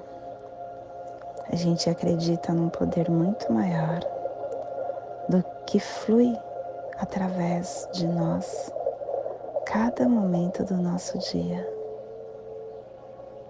a 1.53 1.55
gente 1.55 1.87
acredita 1.87 2.51
num 2.51 2.69
poder 2.69 3.07
muito 3.07 3.53
maior 3.53 3.99
do 5.29 5.43
que 5.67 5.79
flui 5.79 6.35
através 6.97 7.87
de 7.93 8.07
nós 8.07 8.73
cada 9.67 10.09
momento 10.09 10.63
do 10.63 10.77
nosso 10.77 11.19
dia. 11.19 11.63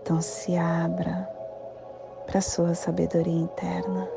Então 0.02 0.20
se 0.20 0.58
abra 0.58 1.39
para 2.30 2.42
sua 2.42 2.76
sabedoria 2.76 3.42
interna, 3.42 4.08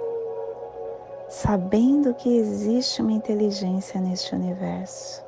sabendo 1.30 2.12
que 2.12 2.36
existe 2.36 3.00
uma 3.00 3.12
inteligência 3.12 3.98
neste 3.98 4.34
universo. 4.34 5.24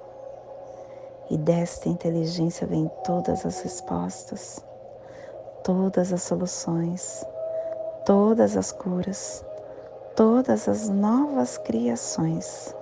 E 1.31 1.38
desta 1.38 1.88
inteligência 1.88 2.66
vem 2.66 2.90
todas 3.03 3.47
as 3.47 3.62
respostas, 3.62 4.62
todas 5.62 6.12
as 6.12 6.23
soluções, 6.25 7.25
todas 8.05 8.55
as 8.55 8.70
curas, 8.70 9.42
todas 10.14 10.68
as 10.68 10.90
novas 10.90 11.57
criações. 11.57 12.77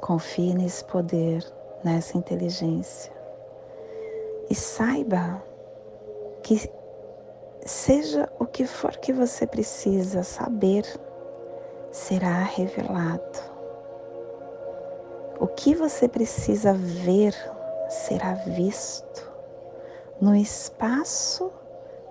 Confie 0.00 0.52
nesse 0.52 0.84
poder, 0.84 1.46
nessa 1.84 2.18
inteligência. 2.18 3.12
E 4.50 4.54
saiba 4.54 5.40
que 6.42 6.68
Seja 7.66 8.28
o 8.38 8.46
que 8.46 8.64
for 8.64 8.96
que 8.96 9.12
você 9.12 9.44
precisa 9.44 10.22
saber, 10.22 10.84
será 11.90 12.44
revelado. 12.44 13.40
O 15.40 15.48
que 15.48 15.74
você 15.74 16.06
precisa 16.06 16.72
ver 16.74 17.34
será 17.88 18.34
visto 18.34 19.28
no 20.20 20.36
espaço, 20.36 21.52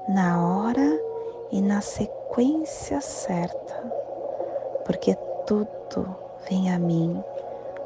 na 0.10 0.46
hora 0.46 1.00
e 1.54 1.62
na 1.62 1.80
sequência 1.80 3.00
certa, 3.00 3.76
porque 4.84 5.16
tudo 5.48 6.18
vem 6.50 6.70
a 6.70 6.78
mim 6.78 7.24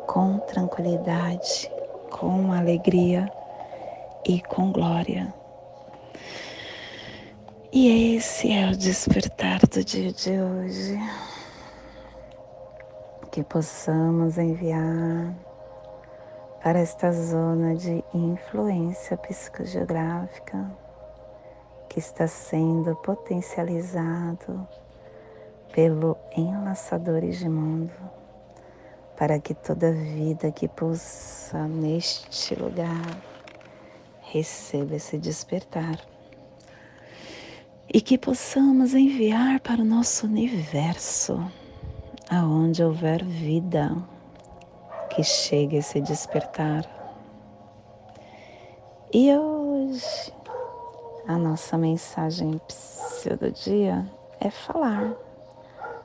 com 0.07 0.39
tranquilidade, 0.39 1.71
com 2.09 2.51
alegria 2.51 3.31
e 4.27 4.41
com 4.41 4.71
glória. 4.71 5.38
E 7.71 8.15
esse 8.15 8.51
é 8.51 8.67
o 8.67 8.75
despertar 8.75 9.59
do 9.59 9.83
dia 9.83 10.11
de 10.11 10.41
hoje. 10.41 10.97
Que 13.31 13.43
possamos 13.43 14.39
enviar 14.39 15.35
para 16.63 16.79
esta 16.79 17.11
zona 17.11 17.75
de 17.75 18.03
influência 18.11 19.15
psicogeográfica 19.17 20.67
que 21.87 21.99
está 21.99 22.25
sendo 22.25 22.95
potencializado 22.95 24.67
pelo 25.71 26.17
Enlaçadores 26.35 27.37
de 27.37 27.47
Mundo, 27.47 27.93
para 29.15 29.39
que 29.39 29.53
toda 29.53 29.91
vida 29.91 30.51
que 30.51 30.67
pulsa 30.67 31.67
neste 31.67 32.55
lugar 32.55 33.15
receba 34.21 34.95
esse 34.95 35.19
despertar 35.19 35.99
e 37.91 38.01
que 38.01 38.17
possamos 38.17 38.93
enviar 38.93 39.59
para 39.61 39.81
o 39.81 39.85
nosso 39.85 40.27
universo, 40.27 41.43
aonde 42.29 42.83
houver 42.83 43.23
vida, 43.23 43.95
que 45.09 45.23
chegue 45.23 45.77
esse 45.77 45.99
despertar. 45.99 46.85
E 49.11 49.35
hoje, 49.35 50.31
a 51.27 51.35
nossa 51.35 51.77
mensagem 51.79 52.61
do 53.39 53.51
dia 53.51 54.05
é 54.39 54.51
falar. 54.51 55.15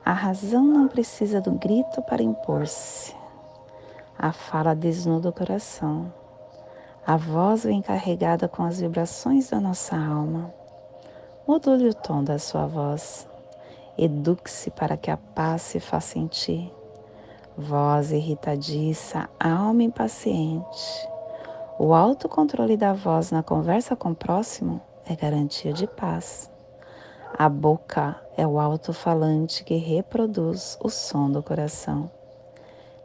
A 0.02 0.12
razão 0.12 0.64
não 0.64 0.88
precisa 0.88 1.40
do 1.40 1.52
grito 1.52 2.00
para 2.02 2.22
impor-se. 2.22 3.14
A 4.18 4.32
fala 4.32 4.74
desnuda 4.74 5.28
o 5.28 5.32
coração. 5.32 6.12
A 7.06 7.16
voz 7.16 7.64
vem 7.64 7.82
carregada 7.82 8.48
com 8.48 8.62
as 8.62 8.80
vibrações 8.80 9.50
da 9.50 9.60
nossa 9.60 9.94
alma 9.96 10.52
Module 11.46 11.90
o 11.90 11.94
tom 11.94 12.24
da 12.24 12.38
sua 12.38 12.64
voz. 12.66 13.28
Eduque-se 13.98 14.70
para 14.70 14.96
que 14.96 15.10
a 15.10 15.18
paz 15.18 15.60
se 15.60 15.78
faça 15.78 16.14
sentir. 16.14 16.72
Voz 17.54 18.12
irritadiça, 18.12 19.28
alma 19.38 19.82
impaciente. 19.82 21.06
O 21.78 21.92
autocontrole 21.92 22.78
da 22.78 22.94
voz 22.94 23.30
na 23.30 23.42
conversa 23.42 23.94
com 23.94 24.12
o 24.12 24.14
próximo 24.14 24.80
é 25.04 25.14
garantia 25.14 25.74
de 25.74 25.86
paz. 25.86 26.50
A 27.36 27.46
boca 27.46 28.18
é 28.38 28.46
o 28.46 28.58
alto-falante 28.58 29.64
que 29.64 29.76
reproduz 29.76 30.78
o 30.82 30.88
som 30.88 31.30
do 31.30 31.42
coração. 31.42 32.10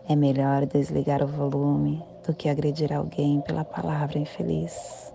É 0.08 0.16
melhor 0.16 0.66
desligar 0.66 1.22
o 1.22 1.28
volume 1.28 2.02
do 2.26 2.34
que 2.34 2.48
agredir 2.48 2.94
alguém 2.94 3.42
pela 3.42 3.66
palavra 3.66 4.18
infeliz. 4.18 5.14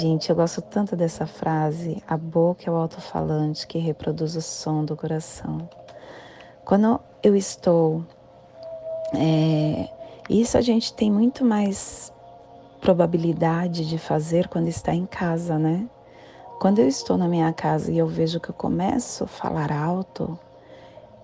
Gente, 0.00 0.30
eu 0.30 0.36
gosto 0.36 0.62
tanto 0.62 0.94
dessa 0.94 1.26
frase. 1.26 2.00
A 2.06 2.16
boca 2.16 2.70
é 2.70 2.72
o 2.72 2.76
alto-falante 2.76 3.66
que 3.66 3.78
reproduz 3.78 4.36
o 4.36 4.40
som 4.40 4.84
do 4.84 4.96
coração. 4.96 5.68
Quando 6.64 7.00
eu 7.20 7.34
estou. 7.34 8.04
É, 9.12 9.88
isso 10.30 10.56
a 10.56 10.60
gente 10.60 10.92
tem 10.94 11.10
muito 11.10 11.44
mais 11.44 12.12
probabilidade 12.80 13.88
de 13.88 13.98
fazer 13.98 14.46
quando 14.46 14.68
está 14.68 14.94
em 14.94 15.04
casa, 15.04 15.58
né? 15.58 15.90
Quando 16.60 16.78
eu 16.78 16.86
estou 16.86 17.18
na 17.18 17.26
minha 17.26 17.52
casa 17.52 17.90
e 17.90 17.98
eu 17.98 18.06
vejo 18.06 18.38
que 18.38 18.50
eu 18.50 18.54
começo 18.54 19.24
a 19.24 19.26
falar 19.26 19.72
alto, 19.72 20.38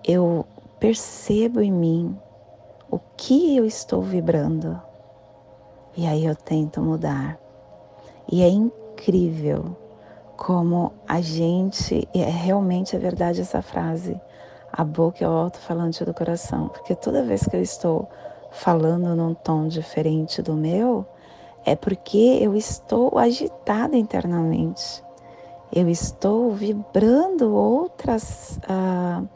eu 0.04 0.44
percebo 0.80 1.60
em 1.60 1.70
mim 1.70 2.18
o 2.90 2.98
que 3.16 3.56
eu 3.56 3.64
estou 3.64 4.02
vibrando. 4.02 4.82
E 5.96 6.08
aí 6.08 6.26
eu 6.26 6.34
tento 6.34 6.82
mudar. 6.82 7.43
E 8.30 8.42
é 8.42 8.48
incrível 8.48 9.76
como 10.36 10.92
a 11.06 11.20
gente, 11.20 12.08
é 12.14 12.24
realmente 12.24 12.96
é 12.96 12.98
verdade 12.98 13.40
essa 13.40 13.62
frase, 13.62 14.20
a 14.72 14.84
boca 14.84 15.24
é 15.24 15.28
o 15.28 15.32
alto-falante 15.32 16.04
do 16.04 16.12
coração, 16.12 16.68
porque 16.68 16.94
toda 16.94 17.22
vez 17.22 17.46
que 17.46 17.56
eu 17.56 17.62
estou 17.62 18.08
falando 18.50 19.14
num 19.14 19.34
tom 19.34 19.68
diferente 19.68 20.42
do 20.42 20.54
meu, 20.54 21.06
é 21.64 21.76
porque 21.76 22.38
eu 22.40 22.54
estou 22.56 23.16
agitada 23.18 23.96
internamente, 23.96 25.02
eu 25.72 25.88
estou 25.88 26.52
vibrando 26.52 27.54
outras, 27.54 28.58
uh, 28.68 29.28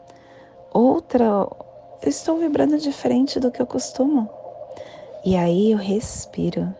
outra, 0.71 1.25
eu 1.25 2.09
estou 2.09 2.37
vibrando 2.37 2.77
diferente 2.77 3.39
do 3.39 3.51
que 3.51 3.61
eu 3.61 3.67
costumo. 3.67 4.29
E 5.25 5.35
aí 5.35 5.71
eu 5.71 5.77
respiro 5.77 6.73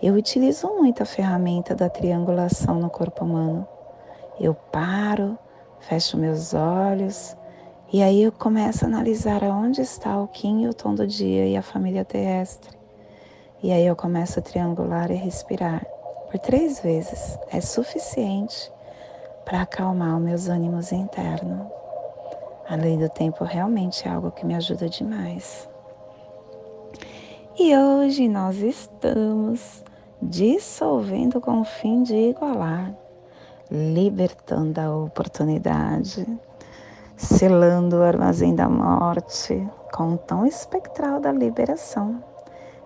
eu 0.00 0.14
utilizo 0.14 0.68
muito 0.68 1.02
a 1.02 1.06
ferramenta 1.06 1.74
da 1.74 1.90
triangulação 1.90 2.78
no 2.78 2.88
corpo 2.88 3.24
humano. 3.24 3.66
Eu 4.38 4.54
paro, 4.54 5.36
fecho 5.80 6.16
meus 6.16 6.54
olhos 6.54 7.36
e 7.92 8.02
aí 8.02 8.22
eu 8.22 8.30
começo 8.30 8.84
a 8.84 8.88
analisar 8.88 9.42
aonde 9.42 9.80
está 9.80 10.20
o 10.20 10.28
Kim 10.28 10.62
e 10.62 10.68
o 10.68 10.74
tom 10.74 10.94
do 10.94 11.06
dia 11.06 11.46
e 11.46 11.56
a 11.56 11.62
família 11.62 12.04
terrestre. 12.04 12.76
E 13.60 13.72
aí 13.72 13.86
eu 13.86 13.96
começo 13.96 14.38
a 14.38 14.42
triangular 14.42 15.10
e 15.10 15.14
respirar 15.14 15.84
por 16.30 16.38
três 16.38 16.78
vezes. 16.80 17.38
É 17.50 17.60
suficiente 17.60 18.70
para 19.44 19.62
acalmar 19.62 20.16
os 20.16 20.22
meus 20.22 20.48
ânimos 20.48 20.92
internos. 20.92 21.66
A 22.68 22.76
lei 22.76 22.96
do 22.98 23.08
tempo 23.08 23.42
realmente 23.42 24.06
é 24.06 24.10
algo 24.12 24.30
que 24.30 24.46
me 24.46 24.54
ajuda 24.54 24.88
demais. 24.88 25.68
E 27.58 27.76
hoje 27.76 28.28
nós 28.28 28.58
estamos 28.58 29.82
dissolvendo 30.20 31.40
com 31.40 31.60
o 31.60 31.64
fim 31.64 32.02
de 32.02 32.14
igualar, 32.14 32.94
libertando 33.70 34.80
a 34.80 34.96
oportunidade, 34.96 36.26
selando 37.16 37.96
o 37.96 38.02
armazém 38.02 38.54
da 38.54 38.68
morte 38.68 39.68
com 39.92 40.14
o 40.14 40.18
tom 40.18 40.44
espectral 40.44 41.20
da 41.20 41.32
liberação, 41.32 42.22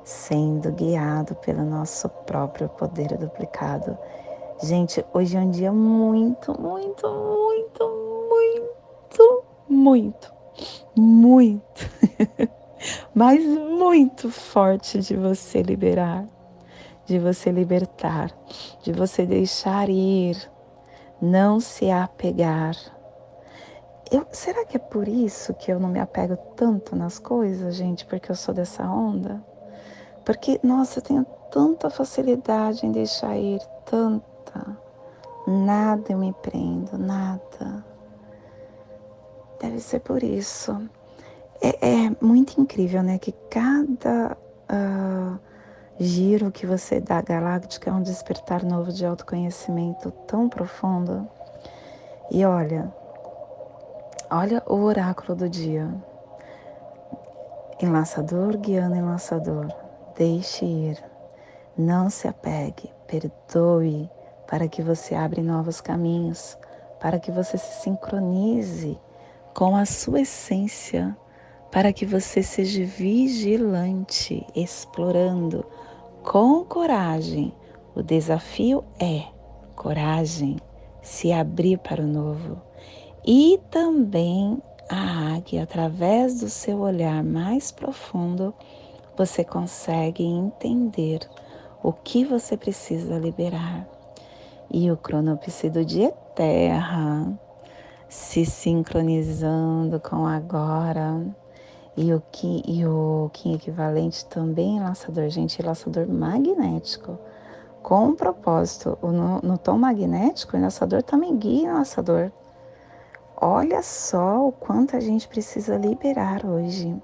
sendo 0.04 0.72
guiado 0.72 1.34
pelo 1.36 1.64
nosso 1.64 2.08
próprio 2.08 2.68
poder 2.68 3.16
duplicado. 3.16 3.96
Gente, 4.62 5.04
hoje 5.12 5.36
é 5.36 5.40
um 5.40 5.50
dia 5.50 5.72
muito, 5.72 6.58
muito, 6.60 7.08
muito, 7.08 8.28
muito, 8.28 9.44
muito, 9.68 10.32
muito, 10.96 11.88
mas 13.14 13.44
muito 13.44 14.30
forte 14.30 15.00
de 15.00 15.16
você 15.16 15.62
liberar 15.62 16.26
de 17.06 17.18
você 17.18 17.50
libertar, 17.50 18.30
de 18.82 18.92
você 18.92 19.26
deixar 19.26 19.88
ir, 19.88 20.36
não 21.20 21.60
se 21.60 21.90
apegar. 21.90 22.74
Eu, 24.10 24.26
será 24.30 24.64
que 24.64 24.76
é 24.76 24.80
por 24.80 25.08
isso 25.08 25.54
que 25.54 25.72
eu 25.72 25.80
não 25.80 25.88
me 25.88 25.98
apego 25.98 26.36
tanto 26.56 26.94
nas 26.94 27.18
coisas, 27.18 27.74
gente? 27.74 28.04
Porque 28.04 28.30
eu 28.30 28.36
sou 28.36 28.54
dessa 28.54 28.84
onda? 28.84 29.42
Porque, 30.24 30.60
nossa, 30.62 30.98
eu 30.98 31.02
tenho 31.02 31.26
tanta 31.50 31.90
facilidade 31.90 32.86
em 32.86 32.92
deixar 32.92 33.36
ir, 33.36 33.60
tanta. 33.84 34.76
Nada 35.46 36.12
eu 36.12 36.18
me 36.18 36.32
prendo, 36.34 36.96
nada. 36.98 37.84
Deve 39.60 39.80
ser 39.80 40.00
por 40.00 40.22
isso. 40.22 40.76
É, 41.60 42.06
é 42.06 42.16
muito 42.20 42.60
incrível, 42.60 43.02
né? 43.02 43.18
Que 43.18 43.32
cada. 43.50 44.36
Uh, 44.70 45.51
giro 46.02 46.50
que 46.50 46.66
você 46.66 47.00
dá 47.00 47.22
galáctica 47.22 47.90
é 47.90 47.92
um 47.92 48.02
despertar 48.02 48.64
novo 48.64 48.92
de 48.92 49.06
autoconhecimento 49.06 50.10
tão 50.26 50.48
profundo. 50.48 51.28
E 52.30 52.44
olha, 52.44 52.92
olha 54.30 54.62
o 54.66 54.82
oráculo 54.82 55.36
do 55.36 55.48
dia. 55.48 55.88
Enlaçador 57.80 58.56
guiando 58.58 58.96
enlaçador, 58.96 59.66
deixe 60.16 60.64
ir, 60.64 61.02
não 61.76 62.10
se 62.10 62.28
apegue, 62.28 62.92
perdoe, 63.06 64.10
para 64.46 64.68
que 64.68 64.82
você 64.82 65.14
abra 65.14 65.42
novos 65.42 65.80
caminhos, 65.80 66.58
para 67.00 67.18
que 67.18 67.32
você 67.32 67.56
se 67.56 67.82
sincronize 67.82 69.00
com 69.54 69.76
a 69.76 69.84
sua 69.84 70.20
essência, 70.20 71.16
para 71.70 71.92
que 71.92 72.06
você 72.06 72.42
seja 72.42 72.84
vigilante, 72.84 74.46
explorando 74.54 75.64
com 76.22 76.64
coragem. 76.64 77.52
O 77.94 78.02
desafio 78.02 78.84
é 78.98 79.24
coragem, 79.74 80.56
se 81.02 81.32
abrir 81.32 81.78
para 81.78 82.02
o 82.02 82.06
novo. 82.06 82.60
E 83.26 83.60
também 83.70 84.60
a 84.88 85.34
águia, 85.34 85.62
através 85.62 86.40
do 86.40 86.48
seu 86.48 86.80
olhar 86.80 87.22
mais 87.22 87.70
profundo, 87.70 88.54
você 89.16 89.44
consegue 89.44 90.24
entender 90.24 91.20
o 91.82 91.92
que 91.92 92.24
você 92.24 92.56
precisa 92.56 93.18
liberar. 93.18 93.86
E 94.70 94.90
o 94.90 94.96
cronopse 94.96 95.68
do 95.68 95.84
dia 95.84 96.08
é 96.08 96.34
terra, 96.34 97.38
se 98.08 98.46
sincronizando 98.46 100.00
com 100.00 100.26
agora 100.26 101.22
e 101.96 102.12
o 102.14 102.22
Kim, 102.32 102.62
e 102.66 102.86
o 102.86 103.30
Kim 103.32 103.54
equivalente 103.54 104.24
também 104.26 104.78
é 104.78 104.82
laçador, 104.82 105.28
gente, 105.28 105.62
laçador 105.62 106.08
magnético. 106.08 107.18
com 107.82 108.06
um 108.06 108.14
propósito. 108.14 108.96
No, 109.02 109.40
no 109.40 109.58
tom 109.58 109.76
magnético, 109.76 110.56
o 110.56 110.58
enlaçador 110.58 111.02
também 111.02 111.36
guia 111.36 111.68
o 111.68 111.72
enlaçador. 111.72 112.30
Olha 113.36 113.82
só 113.82 114.46
o 114.46 114.52
quanto 114.52 114.96
a 114.96 115.00
gente 115.00 115.26
precisa 115.28 115.76
liberar 115.76 116.46
hoje. 116.46 116.94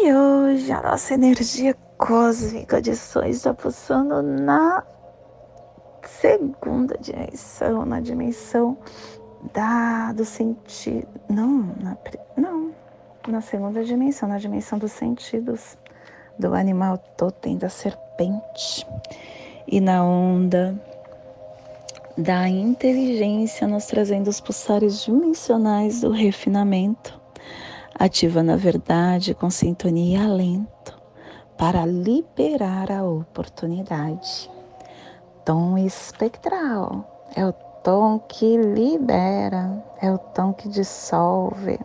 E 0.00 0.12
hoje 0.12 0.72
a 0.72 0.82
nossa 0.82 1.14
energia 1.14 1.74
cósmica 1.96 2.82
de 2.82 2.94
sonhos 2.96 3.36
está 3.36 3.54
pulsando 3.54 4.22
na 4.22 4.84
segunda 6.02 6.96
dimensão, 6.98 7.86
na 7.86 8.00
dimensão 8.00 8.76
da, 9.52 10.12
do 10.12 10.24
sentido. 10.24 11.08
Não, 11.28 11.74
na, 11.80 11.96
não, 12.36 12.72
na 13.26 13.40
segunda 13.40 13.84
dimensão, 13.84 14.28
na 14.28 14.38
dimensão 14.38 14.78
dos 14.78 14.92
sentidos 14.92 15.76
do 16.38 16.54
animal 16.54 16.98
totem 17.16 17.56
da 17.56 17.68
serpente 17.68 18.86
e 19.66 19.80
na 19.80 20.04
onda 20.04 20.80
da 22.16 22.48
inteligência, 22.48 23.66
nos 23.68 23.86
trazendo 23.86 24.28
os 24.28 24.40
pulsares 24.40 25.04
dimensionais 25.04 26.00
do 26.00 26.10
refinamento, 26.10 27.18
ativando 27.94 28.52
a 28.52 28.56
verdade 28.56 29.34
com 29.34 29.48
sintonia 29.48 30.18
e 30.18 30.22
alento 30.24 30.98
para 31.56 31.86
liberar 31.86 32.90
a 32.90 33.04
oportunidade. 33.04 34.50
Tom 35.44 35.78
espectral 35.78 37.28
é 37.36 37.46
o 37.46 37.52
tom 37.88 38.18
que 38.18 38.58
libera, 38.58 39.82
é 39.98 40.12
o 40.12 40.18
tom 40.18 40.52
que 40.52 40.68
dissolve. 40.68 41.80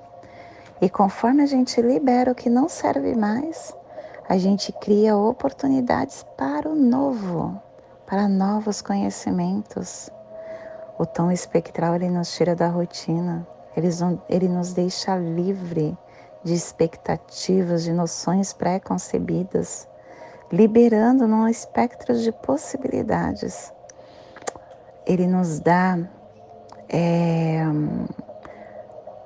E 0.82 0.90
conforme 0.90 1.42
a 1.42 1.46
gente 1.46 1.82
libera 1.82 2.34
o 2.34 2.36
que 2.36 2.50
não 2.50 2.68
serve 2.68 3.16
mais, 3.16 3.74
a 4.28 4.38
gente 4.38 4.74
cria 4.74 5.16
oportunidades 5.16 6.26
para 6.38 6.68
o 6.68 6.76
novo, 6.76 7.58
para 8.06 8.28
novos 8.28 8.82
conhecimentos, 8.82 10.10
o 11.00 11.06
tom 11.06 11.32
espectral 11.32 11.96
ele 11.96 12.10
nos 12.10 12.36
tira 12.36 12.54
da 12.54 12.68
rotina, 12.68 13.48
ele, 13.74 13.88
ele 14.28 14.50
nos 14.50 14.74
deixa 14.74 15.16
livre 15.16 15.98
de 16.44 16.54
expectativas, 16.54 17.82
de 17.82 17.94
noções 17.94 18.52
pré-concebidas, 18.52 19.88
liberando 20.52 21.26
num 21.30 21.48
espectro 21.48 22.14
de 22.14 22.34
possibilidades. 22.34 23.72
Ele 25.06 25.28
nos 25.28 25.60
dá, 25.60 25.98
é, 26.90 27.64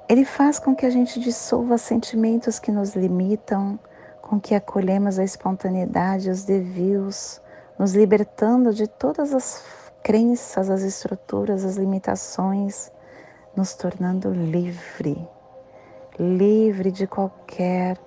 ele 0.10 0.24
faz 0.24 0.58
com 0.58 0.74
que 0.74 0.86
a 0.86 0.90
gente 0.90 1.20
dissolva 1.20 1.78
sentimentos 1.78 2.60
que 2.60 2.72
nos 2.72 2.96
limitam, 2.96 3.78
com 4.22 4.40
que 4.40 4.56
acolhemos 4.56 5.20
a 5.20 5.24
espontaneidade, 5.24 6.30
os 6.30 6.44
devios, 6.44 7.42
nos 7.78 7.94
libertando 7.94 8.74
de 8.74 8.88
todas 8.88 9.34
as 9.34 9.63
crenças, 10.02 10.70
as 10.70 10.82
estruturas, 10.82 11.66
as 11.66 11.76
limitações, 11.76 12.92
nos 13.56 13.74
tornando 13.74 14.32
livre, 14.32 15.28
livre 16.18 16.92
de 16.92 17.06
qualquer 17.06 17.98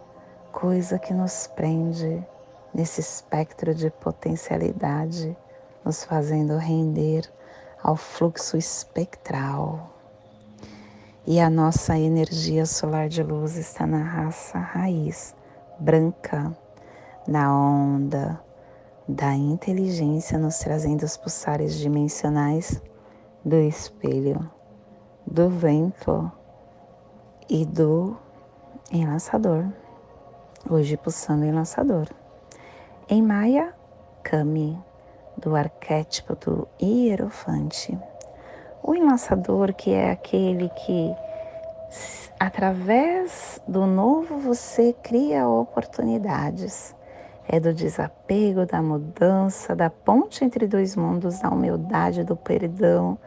coisa 0.52 0.98
que 0.98 1.12
nos 1.12 1.46
prende 1.48 2.26
nesse 2.72 3.00
espectro 3.00 3.74
de 3.74 3.90
potencialidade, 3.90 5.37
nos 5.85 6.02
fazendo 6.04 6.56
render 6.56 7.30
ao 7.82 7.96
fluxo 7.96 8.56
espectral. 8.56 9.90
E 11.26 11.38
a 11.40 11.50
nossa 11.50 11.98
energia 11.98 12.66
solar 12.66 13.08
de 13.08 13.22
luz 13.22 13.56
está 13.56 13.86
na 13.86 14.02
raça 14.02 14.58
raiz 14.58 15.34
branca, 15.78 16.56
na 17.26 17.54
onda 17.54 18.40
da 19.08 19.34
inteligência, 19.34 20.38
nos 20.38 20.58
trazendo 20.58 21.04
os 21.04 21.16
pulsares 21.16 21.74
dimensionais 21.74 22.80
do 23.44 23.56
espelho, 23.56 24.50
do 25.26 25.48
vento 25.48 26.30
e 27.48 27.64
do 27.64 28.16
enlaçador. 28.92 29.66
Hoje 30.68 30.96
pulsando 30.96 31.44
enlaçador. 31.44 32.06
Em 33.08 33.22
Maia, 33.22 33.74
Kami, 34.22 34.78
do 35.40 35.57
arquétipo 35.57 36.37
do 36.37 36.68
hierofante. 36.81 37.98
O 38.83 38.94
enlaçador, 38.94 39.74
que 39.74 39.92
é 39.92 40.11
aquele 40.11 40.68
que, 40.70 41.14
através 42.38 43.61
do 43.66 43.87
novo, 43.87 44.38
você 44.38 44.94
cria 45.03 45.48
oportunidades 45.48 46.94
é 47.53 47.59
do 47.59 47.74
desapego, 47.74 48.64
da 48.64 48.81
mudança, 48.81 49.74
da 49.74 49.90
ponte 49.90 50.44
entre 50.44 50.68
dois 50.68 50.94
mundos, 50.94 51.40
da 51.40 51.48
humildade, 51.48 52.22
do 52.22 52.37
perdão, 52.37 53.18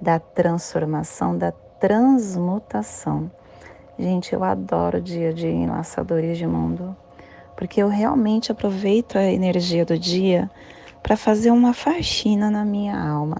da 0.00 0.20
transformação, 0.20 1.36
da 1.36 1.50
transmutação. 1.80 3.28
Gente, 3.98 4.32
eu 4.32 4.44
adoro 4.44 4.98
o 4.98 5.02
dia 5.02 5.34
de 5.34 5.48
enlaçadores 5.48 6.38
de 6.38 6.46
mundo, 6.46 6.96
porque 7.56 7.82
eu 7.82 7.88
realmente 7.88 8.52
aproveito 8.52 9.18
a 9.18 9.24
energia 9.24 9.84
do 9.84 9.98
dia 9.98 10.48
para 11.02 11.16
fazer 11.16 11.50
uma 11.50 11.72
faxina 11.72 12.50
na 12.50 12.64
minha 12.64 12.98
alma. 12.98 13.36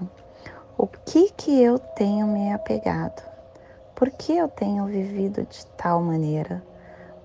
O 0.77 0.87
que 0.87 1.31
que 1.31 1.63
eu 1.63 1.79
tenho 1.79 2.27
me 2.27 2.53
apegado? 2.53 3.23
Por 3.95 4.11
que 4.11 4.37
eu 4.37 4.49
tenho 4.49 4.87
vivido 4.87 5.47
de 5.49 5.67
tal 5.77 6.03
maneira? 6.03 6.63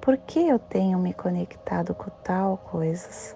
por 0.07 0.15
que 0.15 0.39
eu 0.47 0.57
tenho 0.57 0.97
me 0.97 1.13
conectado 1.13 1.93
com 1.93 2.09
tal 2.23 2.55
coisas? 2.71 3.35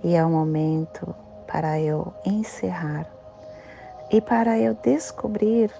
E 0.00 0.14
é 0.14 0.24
o 0.24 0.30
momento 0.30 1.12
para 1.44 1.80
eu 1.80 2.14
encerrar 2.24 3.04
e 4.12 4.20
para 4.20 4.56
eu 4.56 4.74
descobrir 4.74 5.72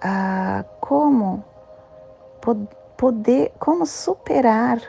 ah, 0.00 0.64
como 0.80 1.44
poder, 2.96 3.52
como 3.58 3.84
superar 3.84 4.80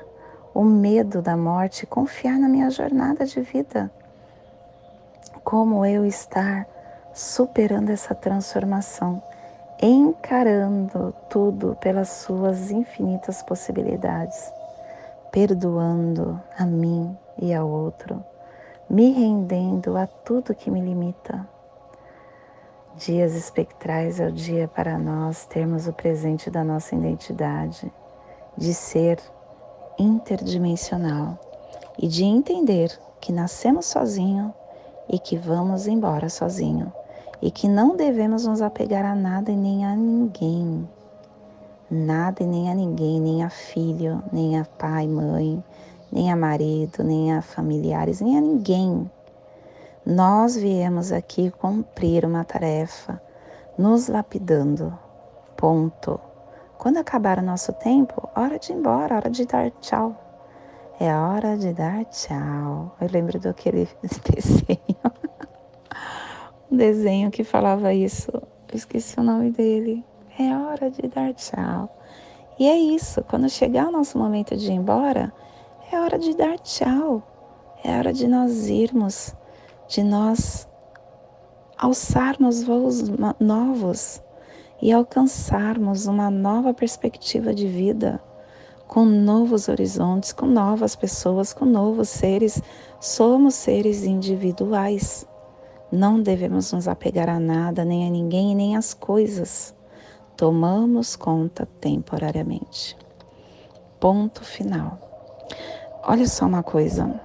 o 0.53 0.63
medo 0.63 1.21
da 1.21 1.35
morte, 1.35 1.85
confiar 1.85 2.39
na 2.39 2.47
minha 2.47 2.69
jornada 2.69 3.25
de 3.25 3.41
vida, 3.41 3.91
como 5.49 5.83
eu 5.83 6.05
estar 6.05 6.67
superando 7.11 7.89
essa 7.89 8.13
transformação, 8.13 9.19
encarando 9.81 11.11
tudo 11.27 11.75
pelas 11.81 12.09
suas 12.09 12.69
infinitas 12.69 13.41
possibilidades 13.41 14.53
perdoando 15.31 16.39
a 16.55 16.65
mim 16.67 17.17
e 17.41 17.51
ao 17.51 17.67
outro, 17.67 18.23
me 18.87 19.11
rendendo 19.11 19.97
a 19.97 20.05
tudo 20.05 20.53
que 20.53 20.69
me 20.69 20.81
limita. 20.81 21.47
Dias 22.95 23.33
espectrais 23.33 24.19
é 24.19 24.27
o 24.27 24.31
dia 24.31 24.67
para 24.67 24.99
nós 24.99 25.47
termos 25.47 25.87
o 25.87 25.93
presente 25.93 26.51
da 26.51 26.63
nossa 26.63 26.93
identidade, 26.93 27.91
de 28.55 28.71
ser 28.71 29.19
interdimensional 29.97 31.39
e 31.97 32.07
de 32.07 32.23
entender 32.23 32.95
que 33.19 33.33
nascemos 33.33 33.87
sozinho 33.87 34.53
e 35.09 35.17
que 35.19 35.37
vamos 35.37 35.87
embora 35.87 36.29
sozinho 36.29 36.93
e 37.41 37.49
que 37.49 37.67
não 37.67 37.95
devemos 37.95 38.45
nos 38.45 38.61
apegar 38.61 39.05
a 39.05 39.15
nada 39.15 39.51
e 39.51 39.55
nem 39.55 39.85
a 39.85 39.95
ninguém 39.95 40.87
nada 41.89 42.43
e 42.43 42.45
nem 42.45 42.69
a 42.69 42.75
ninguém, 42.75 43.19
nem 43.19 43.43
a 43.43 43.49
filho, 43.49 44.21
nem 44.31 44.59
a 44.59 44.65
pai, 44.65 45.07
mãe, 45.07 45.63
nem 46.11 46.31
a 46.31 46.35
marido, 46.35 47.03
nem 47.03 47.33
a 47.33 47.41
familiares, 47.41 48.21
nem 48.21 48.37
a 48.37 48.41
ninguém. 48.41 49.09
Nós 50.05 50.55
viemos 50.55 51.11
aqui 51.11 51.51
cumprir 51.51 52.25
uma 52.25 52.43
tarefa, 52.43 53.21
nos 53.77 54.07
lapidando. 54.07 54.97
Ponto. 55.57 56.19
Quando 56.77 56.97
acabar 56.97 57.39
o 57.39 57.43
nosso 57.43 57.73
tempo, 57.73 58.29
hora 58.35 58.57
de 58.57 58.71
ir 58.71 58.75
embora, 58.75 59.15
hora 59.15 59.29
de 59.29 59.45
dar 59.45 59.71
tchau. 59.81 60.15
É 60.99 61.15
hora 61.15 61.57
de 61.57 61.73
dar 61.73 62.03
tchau. 62.05 62.95
Eu 62.99 63.07
lembro 63.11 63.39
daquele 63.39 63.87
desenho. 64.03 64.79
um 66.69 66.75
desenho 66.75 67.31
que 67.31 67.43
falava 67.43 67.93
isso. 67.93 68.31
Eu 68.31 68.75
esqueci 68.75 69.19
o 69.19 69.23
nome 69.23 69.51
dele 69.51 70.03
é 70.41 70.55
hora 70.55 70.89
de 70.89 71.07
dar 71.07 71.33
tchau. 71.33 71.89
E 72.57 72.67
é 72.67 72.77
isso, 72.77 73.21
quando 73.23 73.49
chegar 73.49 73.87
o 73.87 73.91
nosso 73.91 74.17
momento 74.17 74.55
de 74.55 74.71
ir 74.71 74.75
embora, 74.75 75.33
é 75.91 75.99
hora 75.99 76.17
de 76.17 76.35
dar 76.35 76.57
tchau. 76.59 77.21
É 77.83 77.97
hora 77.97 78.13
de 78.13 78.27
nós 78.27 78.67
irmos, 78.67 79.35
de 79.87 80.03
nós 80.03 80.67
alçarmos 81.77 82.63
voos 82.63 83.09
novos 83.39 84.21
e 84.81 84.91
alcançarmos 84.91 86.07
uma 86.07 86.29
nova 86.29 86.73
perspectiva 86.73 87.53
de 87.53 87.67
vida, 87.67 88.21
com 88.89 89.05
novos 89.05 89.69
horizontes, 89.69 90.33
com 90.33 90.45
novas 90.45 90.97
pessoas, 90.97 91.53
com 91.53 91.63
novos 91.63 92.09
seres. 92.09 92.61
Somos 92.99 93.55
seres 93.55 94.03
individuais. 94.03 95.25
Não 95.89 96.21
devemos 96.21 96.73
nos 96.73 96.89
apegar 96.89 97.29
a 97.29 97.39
nada, 97.39 97.85
nem 97.85 98.05
a 98.05 98.09
ninguém, 98.09 98.53
nem 98.53 98.75
às 98.75 98.93
coisas 98.93 99.73
tomamos 100.39 101.17
conta 101.17 101.65
temporariamente. 101.81 102.97
Ponto 103.99 104.41
final. 104.41 104.97
Olha 106.01 106.25
só 106.25 106.45
uma 106.45 106.63
coisa, 106.63 107.19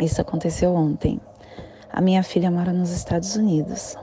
isso 0.00 0.20
aconteceu 0.20 0.72
ontem. 0.72 1.20
A 1.92 2.00
minha 2.00 2.22
filha 2.22 2.48
mora 2.48 2.72
nos 2.72 2.92
Estados 2.92 3.34
Unidos. 3.34 3.96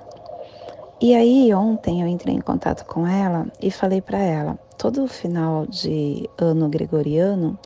E 0.99 1.13
aí 1.13 1.53
ontem 1.53 2.01
eu 2.01 2.07
entrei 2.07 2.33
em 2.33 2.41
contato 2.41 2.83
com 2.85 3.05
ela 3.05 3.45
e 3.61 3.69
falei 3.69 4.01
para 4.01 4.17
ela, 4.17 4.57
todo 4.79 5.07
final 5.07 5.67
de 5.67 6.27
ano 6.39 6.67
gregoriano, 6.67 7.57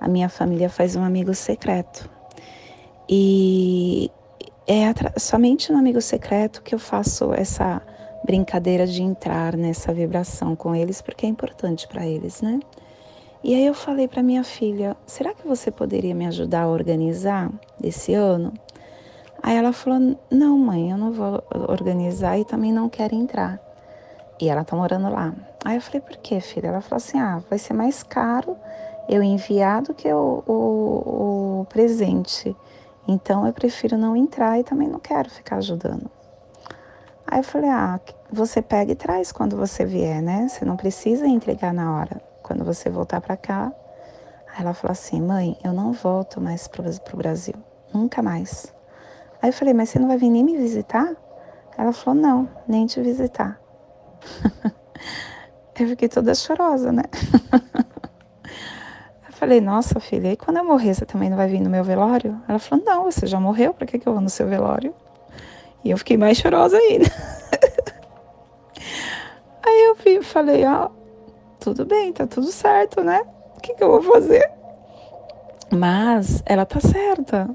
a 0.00 0.06
minha 0.06 0.28
família 0.28 0.68
faz 0.68 0.94
um 0.94 1.02
amigo 1.02 1.34
secreto. 1.34 2.08
E 3.08 4.08
é 4.68 4.84
somente 5.18 5.72
no 5.72 5.78
amigo 5.78 6.00
secreto 6.00 6.62
que 6.62 6.76
eu 6.76 6.78
faço 6.78 7.32
essa 7.34 7.82
brincadeira 8.24 8.86
de 8.86 9.02
entrar 9.02 9.56
nessa 9.56 9.92
vibração 9.92 10.54
com 10.54 10.72
eles, 10.72 11.02
porque 11.02 11.26
é 11.26 11.28
importante 11.28 11.88
para 11.88 12.06
eles, 12.06 12.40
né? 12.40 12.60
E 13.42 13.54
aí 13.54 13.66
eu 13.66 13.74
falei 13.74 14.06
para 14.06 14.22
minha 14.22 14.44
filha: 14.44 14.96
será 15.06 15.34
que 15.34 15.46
você 15.46 15.72
poderia 15.72 16.14
me 16.14 16.26
ajudar 16.26 16.62
a 16.62 16.68
organizar 16.68 17.50
esse 17.82 18.14
ano? 18.14 18.52
Aí 19.42 19.56
ela 19.56 19.72
falou: 19.72 20.16
não, 20.30 20.58
mãe, 20.58 20.90
eu 20.90 20.96
não 20.96 21.12
vou 21.12 21.42
organizar 21.68 22.38
e 22.38 22.44
também 22.44 22.72
não 22.72 22.88
quero 22.88 23.14
entrar. 23.14 23.60
E 24.40 24.48
ela 24.48 24.64
tá 24.64 24.76
morando 24.76 25.08
lá. 25.10 25.32
Aí 25.64 25.76
eu 25.76 25.80
falei: 25.80 26.00
por 26.00 26.16
quê, 26.18 26.40
filha? 26.40 26.68
Ela 26.68 26.80
falou 26.80 26.96
assim: 26.96 27.18
ah, 27.18 27.42
vai 27.48 27.58
ser 27.58 27.74
mais 27.74 28.02
caro 28.02 28.56
eu 29.08 29.22
enviar 29.22 29.82
do 29.82 29.94
que 29.94 30.12
o, 30.12 30.42
o, 30.46 31.60
o 31.60 31.66
presente. 31.66 32.56
Então 33.06 33.46
eu 33.46 33.52
prefiro 33.52 33.96
não 33.96 34.16
entrar 34.16 34.58
e 34.58 34.64
também 34.64 34.88
não 34.88 34.98
quero 34.98 35.30
ficar 35.30 35.56
ajudando. 35.56 36.10
Aí 37.26 37.40
eu 37.40 37.44
falei: 37.44 37.70
ah, 37.70 38.00
você 38.32 38.60
pega 38.60 38.92
e 38.92 38.96
traz 38.96 39.32
quando 39.32 39.56
você 39.56 39.84
vier, 39.84 40.22
né? 40.22 40.48
Você 40.48 40.64
não 40.64 40.76
precisa 40.76 41.26
entregar 41.26 41.72
na 41.72 41.96
hora 41.96 42.20
quando 42.42 42.64
você 42.64 42.90
voltar 42.90 43.20
para 43.20 43.36
cá. 43.36 43.72
Aí 44.48 44.62
ela 44.62 44.74
falou 44.74 44.92
assim: 44.92 45.20
mãe, 45.20 45.56
eu 45.64 45.72
não 45.72 45.92
volto 45.92 46.40
mais 46.40 46.68
pro, 46.68 46.84
pro 47.00 47.16
Brasil, 47.16 47.54
nunca 47.92 48.22
mais. 48.22 48.75
Aí 49.46 49.50
eu 49.50 49.54
falei: 49.54 49.72
mas 49.72 49.90
você 49.90 50.00
não 50.00 50.08
vai 50.08 50.16
vir 50.16 50.28
nem 50.28 50.42
me 50.42 50.56
visitar? 50.56 51.14
Ela 51.78 51.92
falou: 51.92 52.20
não, 52.20 52.48
nem 52.66 52.84
te 52.84 53.00
visitar. 53.00 53.60
eu 55.78 55.86
fiquei 55.86 56.08
toda 56.08 56.34
chorosa, 56.34 56.90
né? 56.90 57.04
eu 59.24 59.32
falei: 59.32 59.60
nossa, 59.60 60.00
filha, 60.00 60.32
e 60.32 60.36
quando 60.36 60.56
eu 60.56 60.64
morrer 60.64 60.94
você 60.94 61.06
também 61.06 61.30
não 61.30 61.36
vai 61.36 61.46
vir 61.46 61.60
no 61.60 61.70
meu 61.70 61.84
velório? 61.84 62.42
Ela 62.48 62.58
falou: 62.58 62.84
não, 62.84 63.04
você 63.04 63.24
já 63.24 63.38
morreu, 63.38 63.72
por 63.72 63.86
que, 63.86 64.00
que 64.00 64.08
eu 64.08 64.14
vou 64.14 64.20
no 64.20 64.28
seu 64.28 64.48
velório? 64.48 64.92
E 65.84 65.92
eu 65.92 65.96
fiquei 65.96 66.16
mais 66.16 66.38
chorosa 66.38 66.76
ainda. 66.76 67.06
Aí 69.64 69.84
eu 69.84 69.94
falei: 70.24 70.66
ó, 70.66 70.86
oh, 70.86 70.90
tudo 71.60 71.86
bem, 71.86 72.12
tá 72.12 72.26
tudo 72.26 72.48
certo, 72.48 73.00
né? 73.00 73.22
O 73.56 73.60
que, 73.60 73.74
que 73.74 73.84
eu 73.84 73.92
vou 73.92 74.02
fazer? 74.12 74.50
Mas 75.70 76.42
ela 76.44 76.66
tá 76.66 76.80
certa. 76.80 77.48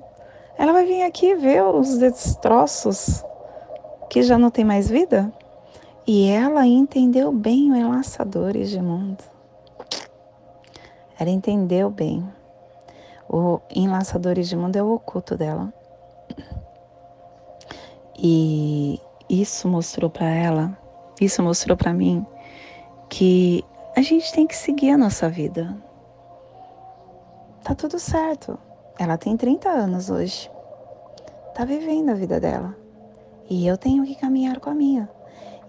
Ela 0.62 0.74
vai 0.74 0.86
vir 0.86 1.02
aqui 1.02 1.34
ver 1.34 1.64
os 1.64 1.98
destroços 1.98 3.26
que 4.12 4.22
já 4.22 4.38
não 4.38 4.52
tem 4.52 4.64
mais 4.64 4.88
vida. 4.88 5.34
E 6.06 6.30
ela 6.30 6.68
entendeu 6.68 7.32
bem 7.32 7.72
o 7.72 7.76
Enlaçadores 7.76 8.70
de 8.70 8.80
Mundo. 8.80 9.24
Ela 11.18 11.32
entendeu 11.32 11.90
bem. 11.90 12.24
O 13.28 13.60
Enlaçadores 13.76 14.50
de 14.50 14.56
Mundo 14.56 14.76
é 14.76 14.84
o 14.84 14.94
oculto 14.94 15.36
dela. 15.36 15.74
E 18.16 19.02
isso 19.28 19.68
mostrou 19.68 20.12
para 20.12 20.30
ela, 20.30 20.78
isso 21.20 21.42
mostrou 21.42 21.76
para 21.76 21.92
mim 21.92 22.24
que 23.10 23.66
a 23.98 24.02
gente 24.04 24.32
tem 24.32 24.46
que 24.46 24.56
seguir 24.56 24.92
a 24.92 24.98
nossa 25.00 25.28
vida. 25.28 25.76
Tá 27.64 27.74
tudo 27.74 27.98
certo. 27.98 28.60
Ela 28.98 29.18
tem 29.18 29.36
30 29.36 29.70
anos 29.70 30.10
hoje. 30.10 30.52
Tá 31.54 31.66
vivendo 31.66 32.10
a 32.10 32.14
vida 32.14 32.40
dela. 32.40 32.76
E 33.50 33.68
eu 33.68 33.78
tenho 33.78 34.06
que 34.06 34.16
caminhar 34.16 34.60
com 34.60 34.70
a 34.70 34.74
minha. 34.74 35.10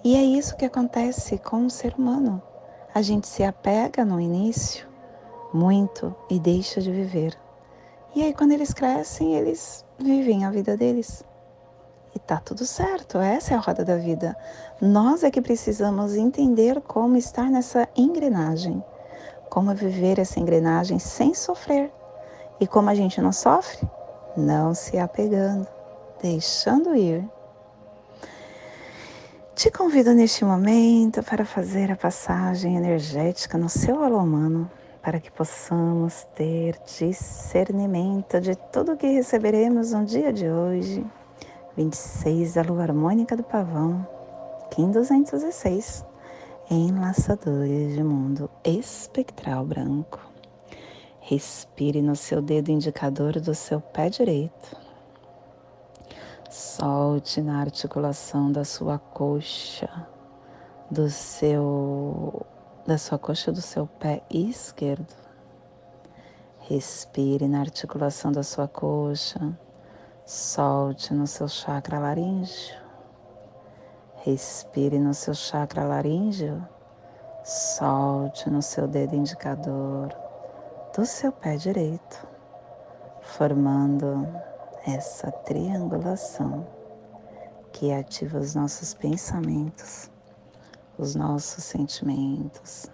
E 0.05 0.17
é 0.17 0.23
isso 0.23 0.57
que 0.57 0.65
acontece 0.65 1.39
com 1.39 1.67
o 1.67 1.71
ser 1.71 1.95
humano. 1.95 2.43
A 2.95 3.03
gente 3.03 3.27
se 3.27 3.43
apega 3.43 4.05
no 4.05 4.21
início 4.21 4.87
muito 5.53 6.15
e 6.31 6.39
deixa 6.39 6.81
de 6.81 6.91
viver. 6.91 7.37
E 8.15 8.23
aí, 8.23 8.35
quando 8.35 8.53
eles 8.53 8.73
crescem, 8.73 9.35
eles 9.35 9.85
vivem 9.99 10.45
a 10.45 10.51
vida 10.51 10.77
deles. 10.77 11.25
E 12.15 12.19
tá 12.19 12.39
tudo 12.39 12.67
certo, 12.67 13.19
essa 13.19 13.55
é 13.55 13.57
a 13.57 13.61
roda 13.61 13.85
da 13.85 13.97
vida. 13.97 14.37
Nós 14.81 15.25
é 15.25 15.31
que 15.31 15.41
precisamos 15.41 16.15
entender 16.15 16.81
como 16.83 17.17
estar 17.17 17.51
nessa 17.51 17.89
engrenagem, 17.97 18.85
como 19.49 19.75
viver 19.75 20.19
essa 20.19 20.39
engrenagem 20.39 20.99
sem 20.99 21.33
sofrer. 21.33 21.91
E 22.63 22.67
como 22.69 22.89
a 22.91 22.95
gente 22.95 23.21
não 23.21 23.33
sofre? 23.33 23.89
Não 24.37 24.73
se 24.73 24.97
apegando, 24.97 25.67
deixando 26.23 26.95
ir. 26.95 27.29
Te 29.53 29.69
convido 29.69 30.15
neste 30.15 30.45
momento 30.45 31.25
para 31.25 31.45
fazer 31.45 31.91
a 31.91 31.97
passagem 31.97 32.77
energética 32.77 33.59
no 33.59 33.69
seu 33.69 34.01
alô 34.05 34.19
humano, 34.19 34.71
para 35.03 35.19
que 35.19 35.29
possamos 35.29 36.25
ter 36.37 36.79
discernimento 36.87 38.41
de 38.41 38.55
tudo 38.55 38.97
que 38.97 39.09
receberemos 39.09 39.91
no 39.91 40.05
dia 40.05 40.33
de 40.33 40.49
hoje 40.49 41.05
26 41.77 42.55
da 42.55 42.63
lua 42.63 42.83
harmônica 42.83 43.37
do 43.37 43.43
pavão, 43.43 44.07
Kim 44.71 44.93
206, 44.93 46.07
enlaçadores 46.71 47.97
de 47.97 48.05
mundo 48.05 48.49
espectral 48.65 49.65
branco. 49.67 50.32
Respire 51.25 52.03
no 52.03 52.17
seu 52.17 52.43
dedo 52.43 52.71
indicador 52.71 53.41
do 53.41 53.55
seu 53.55 53.81
pé 53.81 54.11
direito. 54.11 54.77
Solte 56.51 57.41
na 57.41 57.61
articulação 57.61 58.51
da 58.51 58.65
sua 58.65 58.99
coxa, 58.99 59.89
do 60.91 61.09
seu 61.09 62.45
da 62.85 62.99
sua 62.99 63.19
coxa 63.19 63.53
do 63.53 63.63
seu 63.63 63.87
pé 63.87 64.23
esquerdo. 64.29 65.15
Respire 66.59 67.47
na 67.47 67.61
articulação 67.61 68.33
da 68.33 68.43
sua 68.43 68.67
coxa 68.67 69.57
Solte 70.25 71.13
no 71.13 71.27
seu 71.27 71.49
chakra 71.49 71.99
laríngeo. 71.99 72.81
Respire 74.25 74.99
no 74.99 75.13
seu 75.13 75.35
chakra 75.35 75.85
laríngeo. 75.85 76.67
Solte 77.45 78.49
no 78.49 78.63
seu 78.63 78.89
dedo 78.89 79.15
indicador 79.17 80.32
do 80.95 81.07
seu 81.07 81.33
pé 81.33 81.57
direito, 81.57 82.29
formando 83.23 84.29
essa 84.87 85.33
triangulação 85.33 86.67
que 87.73 87.91
ativa 87.91 88.39
os 88.39 88.55
nossos 88.55 88.93
pensamentos, 88.93 90.11
os 90.99 91.15
nossos 91.15 91.65
sentimentos, 91.65 92.91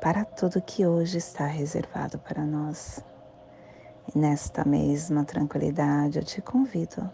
para 0.00 0.24
tudo 0.24 0.62
que 0.62 0.86
hoje 0.86 1.18
está 1.18 1.44
reservado 1.44 2.20
para 2.20 2.44
nós. 2.44 3.04
E 4.14 4.16
nesta 4.16 4.64
mesma 4.64 5.24
tranquilidade 5.24 6.20
eu 6.20 6.24
te 6.24 6.40
convido 6.40 7.10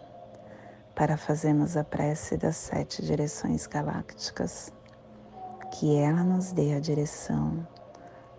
para 0.93 1.17
fazermos 1.17 1.75
a 1.75 1.83
prece 1.83 2.37
das 2.37 2.57
sete 2.57 3.03
direções 3.03 3.65
galácticas, 3.65 4.71
que 5.71 5.95
ela 5.95 6.23
nos 6.23 6.51
dê 6.51 6.75
a 6.75 6.79
direção 6.79 7.67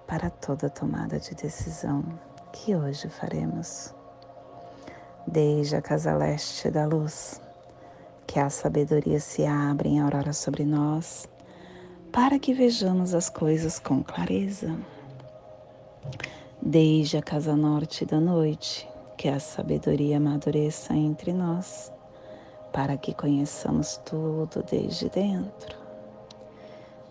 para 0.06 0.30
toda 0.30 0.70
tomada 0.70 1.18
de 1.18 1.34
decisão 1.34 2.04
que 2.52 2.74
hoje 2.74 3.08
faremos. 3.08 3.92
Desde 5.26 5.76
a 5.76 5.82
casa 5.82 6.14
leste 6.14 6.70
da 6.70 6.86
luz, 6.86 7.40
que 8.26 8.38
a 8.38 8.48
sabedoria 8.48 9.18
se 9.18 9.44
abra 9.44 9.88
em 9.88 10.00
aurora 10.00 10.32
sobre 10.32 10.64
nós, 10.64 11.28
para 12.12 12.38
que 12.38 12.54
vejamos 12.54 13.14
as 13.14 13.28
coisas 13.28 13.78
com 13.78 14.02
clareza 14.02 14.76
desde 16.62 17.16
a 17.16 17.22
casa 17.22 17.54
norte 17.54 18.04
da 18.04 18.20
noite, 18.20 18.88
que 19.16 19.28
a 19.28 19.38
sabedoria 19.38 20.16
amadureça 20.16 20.94
entre 20.94 21.32
nós, 21.32 21.92
para 22.72 22.96
que 22.96 23.14
conheçamos 23.14 23.98
tudo 24.04 24.64
desde 24.68 25.08
dentro. 25.08 25.85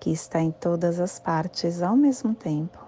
que 0.00 0.10
está 0.10 0.40
em 0.40 0.50
todas 0.50 1.00
as 1.00 1.18
partes 1.18 1.82
ao 1.82 1.96
mesmo 1.96 2.34
tempo, 2.34 2.78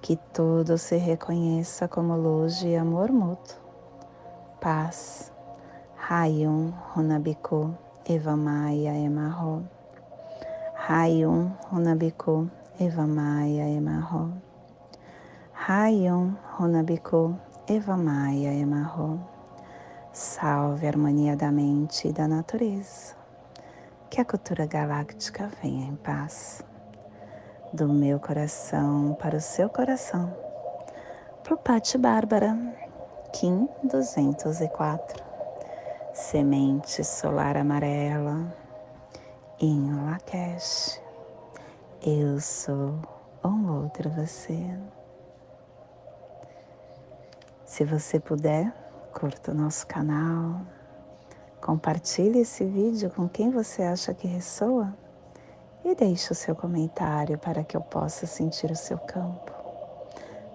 que 0.00 0.16
tudo 0.32 0.76
se 0.78 0.96
reconheça 0.96 1.88
como 1.88 2.16
luz 2.16 2.62
e 2.62 2.76
amor 2.76 3.10
mútuo, 3.10 3.56
paz, 4.60 5.30
Rayum 6.10 6.72
Runabiku 6.92 7.72
Evamaya 8.04 8.96
Emarro. 8.98 9.62
Rayum 10.74 11.52
Runabiku 11.70 12.50
Evamaya 12.80 13.68
Emarro. 13.68 14.32
Rayum 15.54 16.34
Runabiku 16.58 17.38
Evamaya 17.68 18.52
Emarro. 18.52 19.20
Salve 20.12 20.86
a 20.86 20.88
harmonia 20.88 21.36
da 21.36 21.52
mente 21.52 22.08
e 22.08 22.12
da 22.12 22.26
natureza. 22.26 23.19
Que 24.10 24.20
a 24.20 24.24
cultura 24.24 24.66
galáctica 24.66 25.48
venha 25.62 25.86
em 25.86 25.94
paz. 25.94 26.62
Do 27.72 27.88
meu 27.88 28.18
coração 28.18 29.16
para 29.20 29.36
o 29.36 29.40
seu 29.40 29.70
coração. 29.70 30.36
Por 31.44 31.56
Pati 31.58 31.96
Bárbara, 31.96 32.58
Kim 33.32 33.68
204 33.84 35.30
semente 36.12 37.04
solar 37.04 37.56
amarela 37.56 38.52
em 39.60 39.94
Lakesh. 40.04 41.00
Eu 42.04 42.40
sou 42.40 42.98
um 43.44 43.82
outro 43.82 44.10
você. 44.10 44.58
Se 47.64 47.84
você 47.84 48.18
puder, 48.18 48.72
curta 49.14 49.52
o 49.52 49.54
nosso 49.54 49.86
canal, 49.86 50.62
compartilhe 51.60 52.40
esse 52.40 52.64
vídeo 52.64 53.10
com 53.10 53.28
quem 53.28 53.50
você 53.50 53.82
acha 53.82 54.14
que 54.14 54.26
ressoa 54.26 54.94
e 55.84 55.94
deixe 55.94 56.32
o 56.32 56.34
seu 56.34 56.54
comentário 56.54 57.38
para 57.38 57.62
que 57.62 57.76
eu 57.76 57.80
possa 57.80 58.26
sentir 58.26 58.70
o 58.70 58.76
seu 58.76 58.98
campo. 58.98 59.52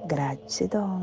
Gratidão. 0.06 1.02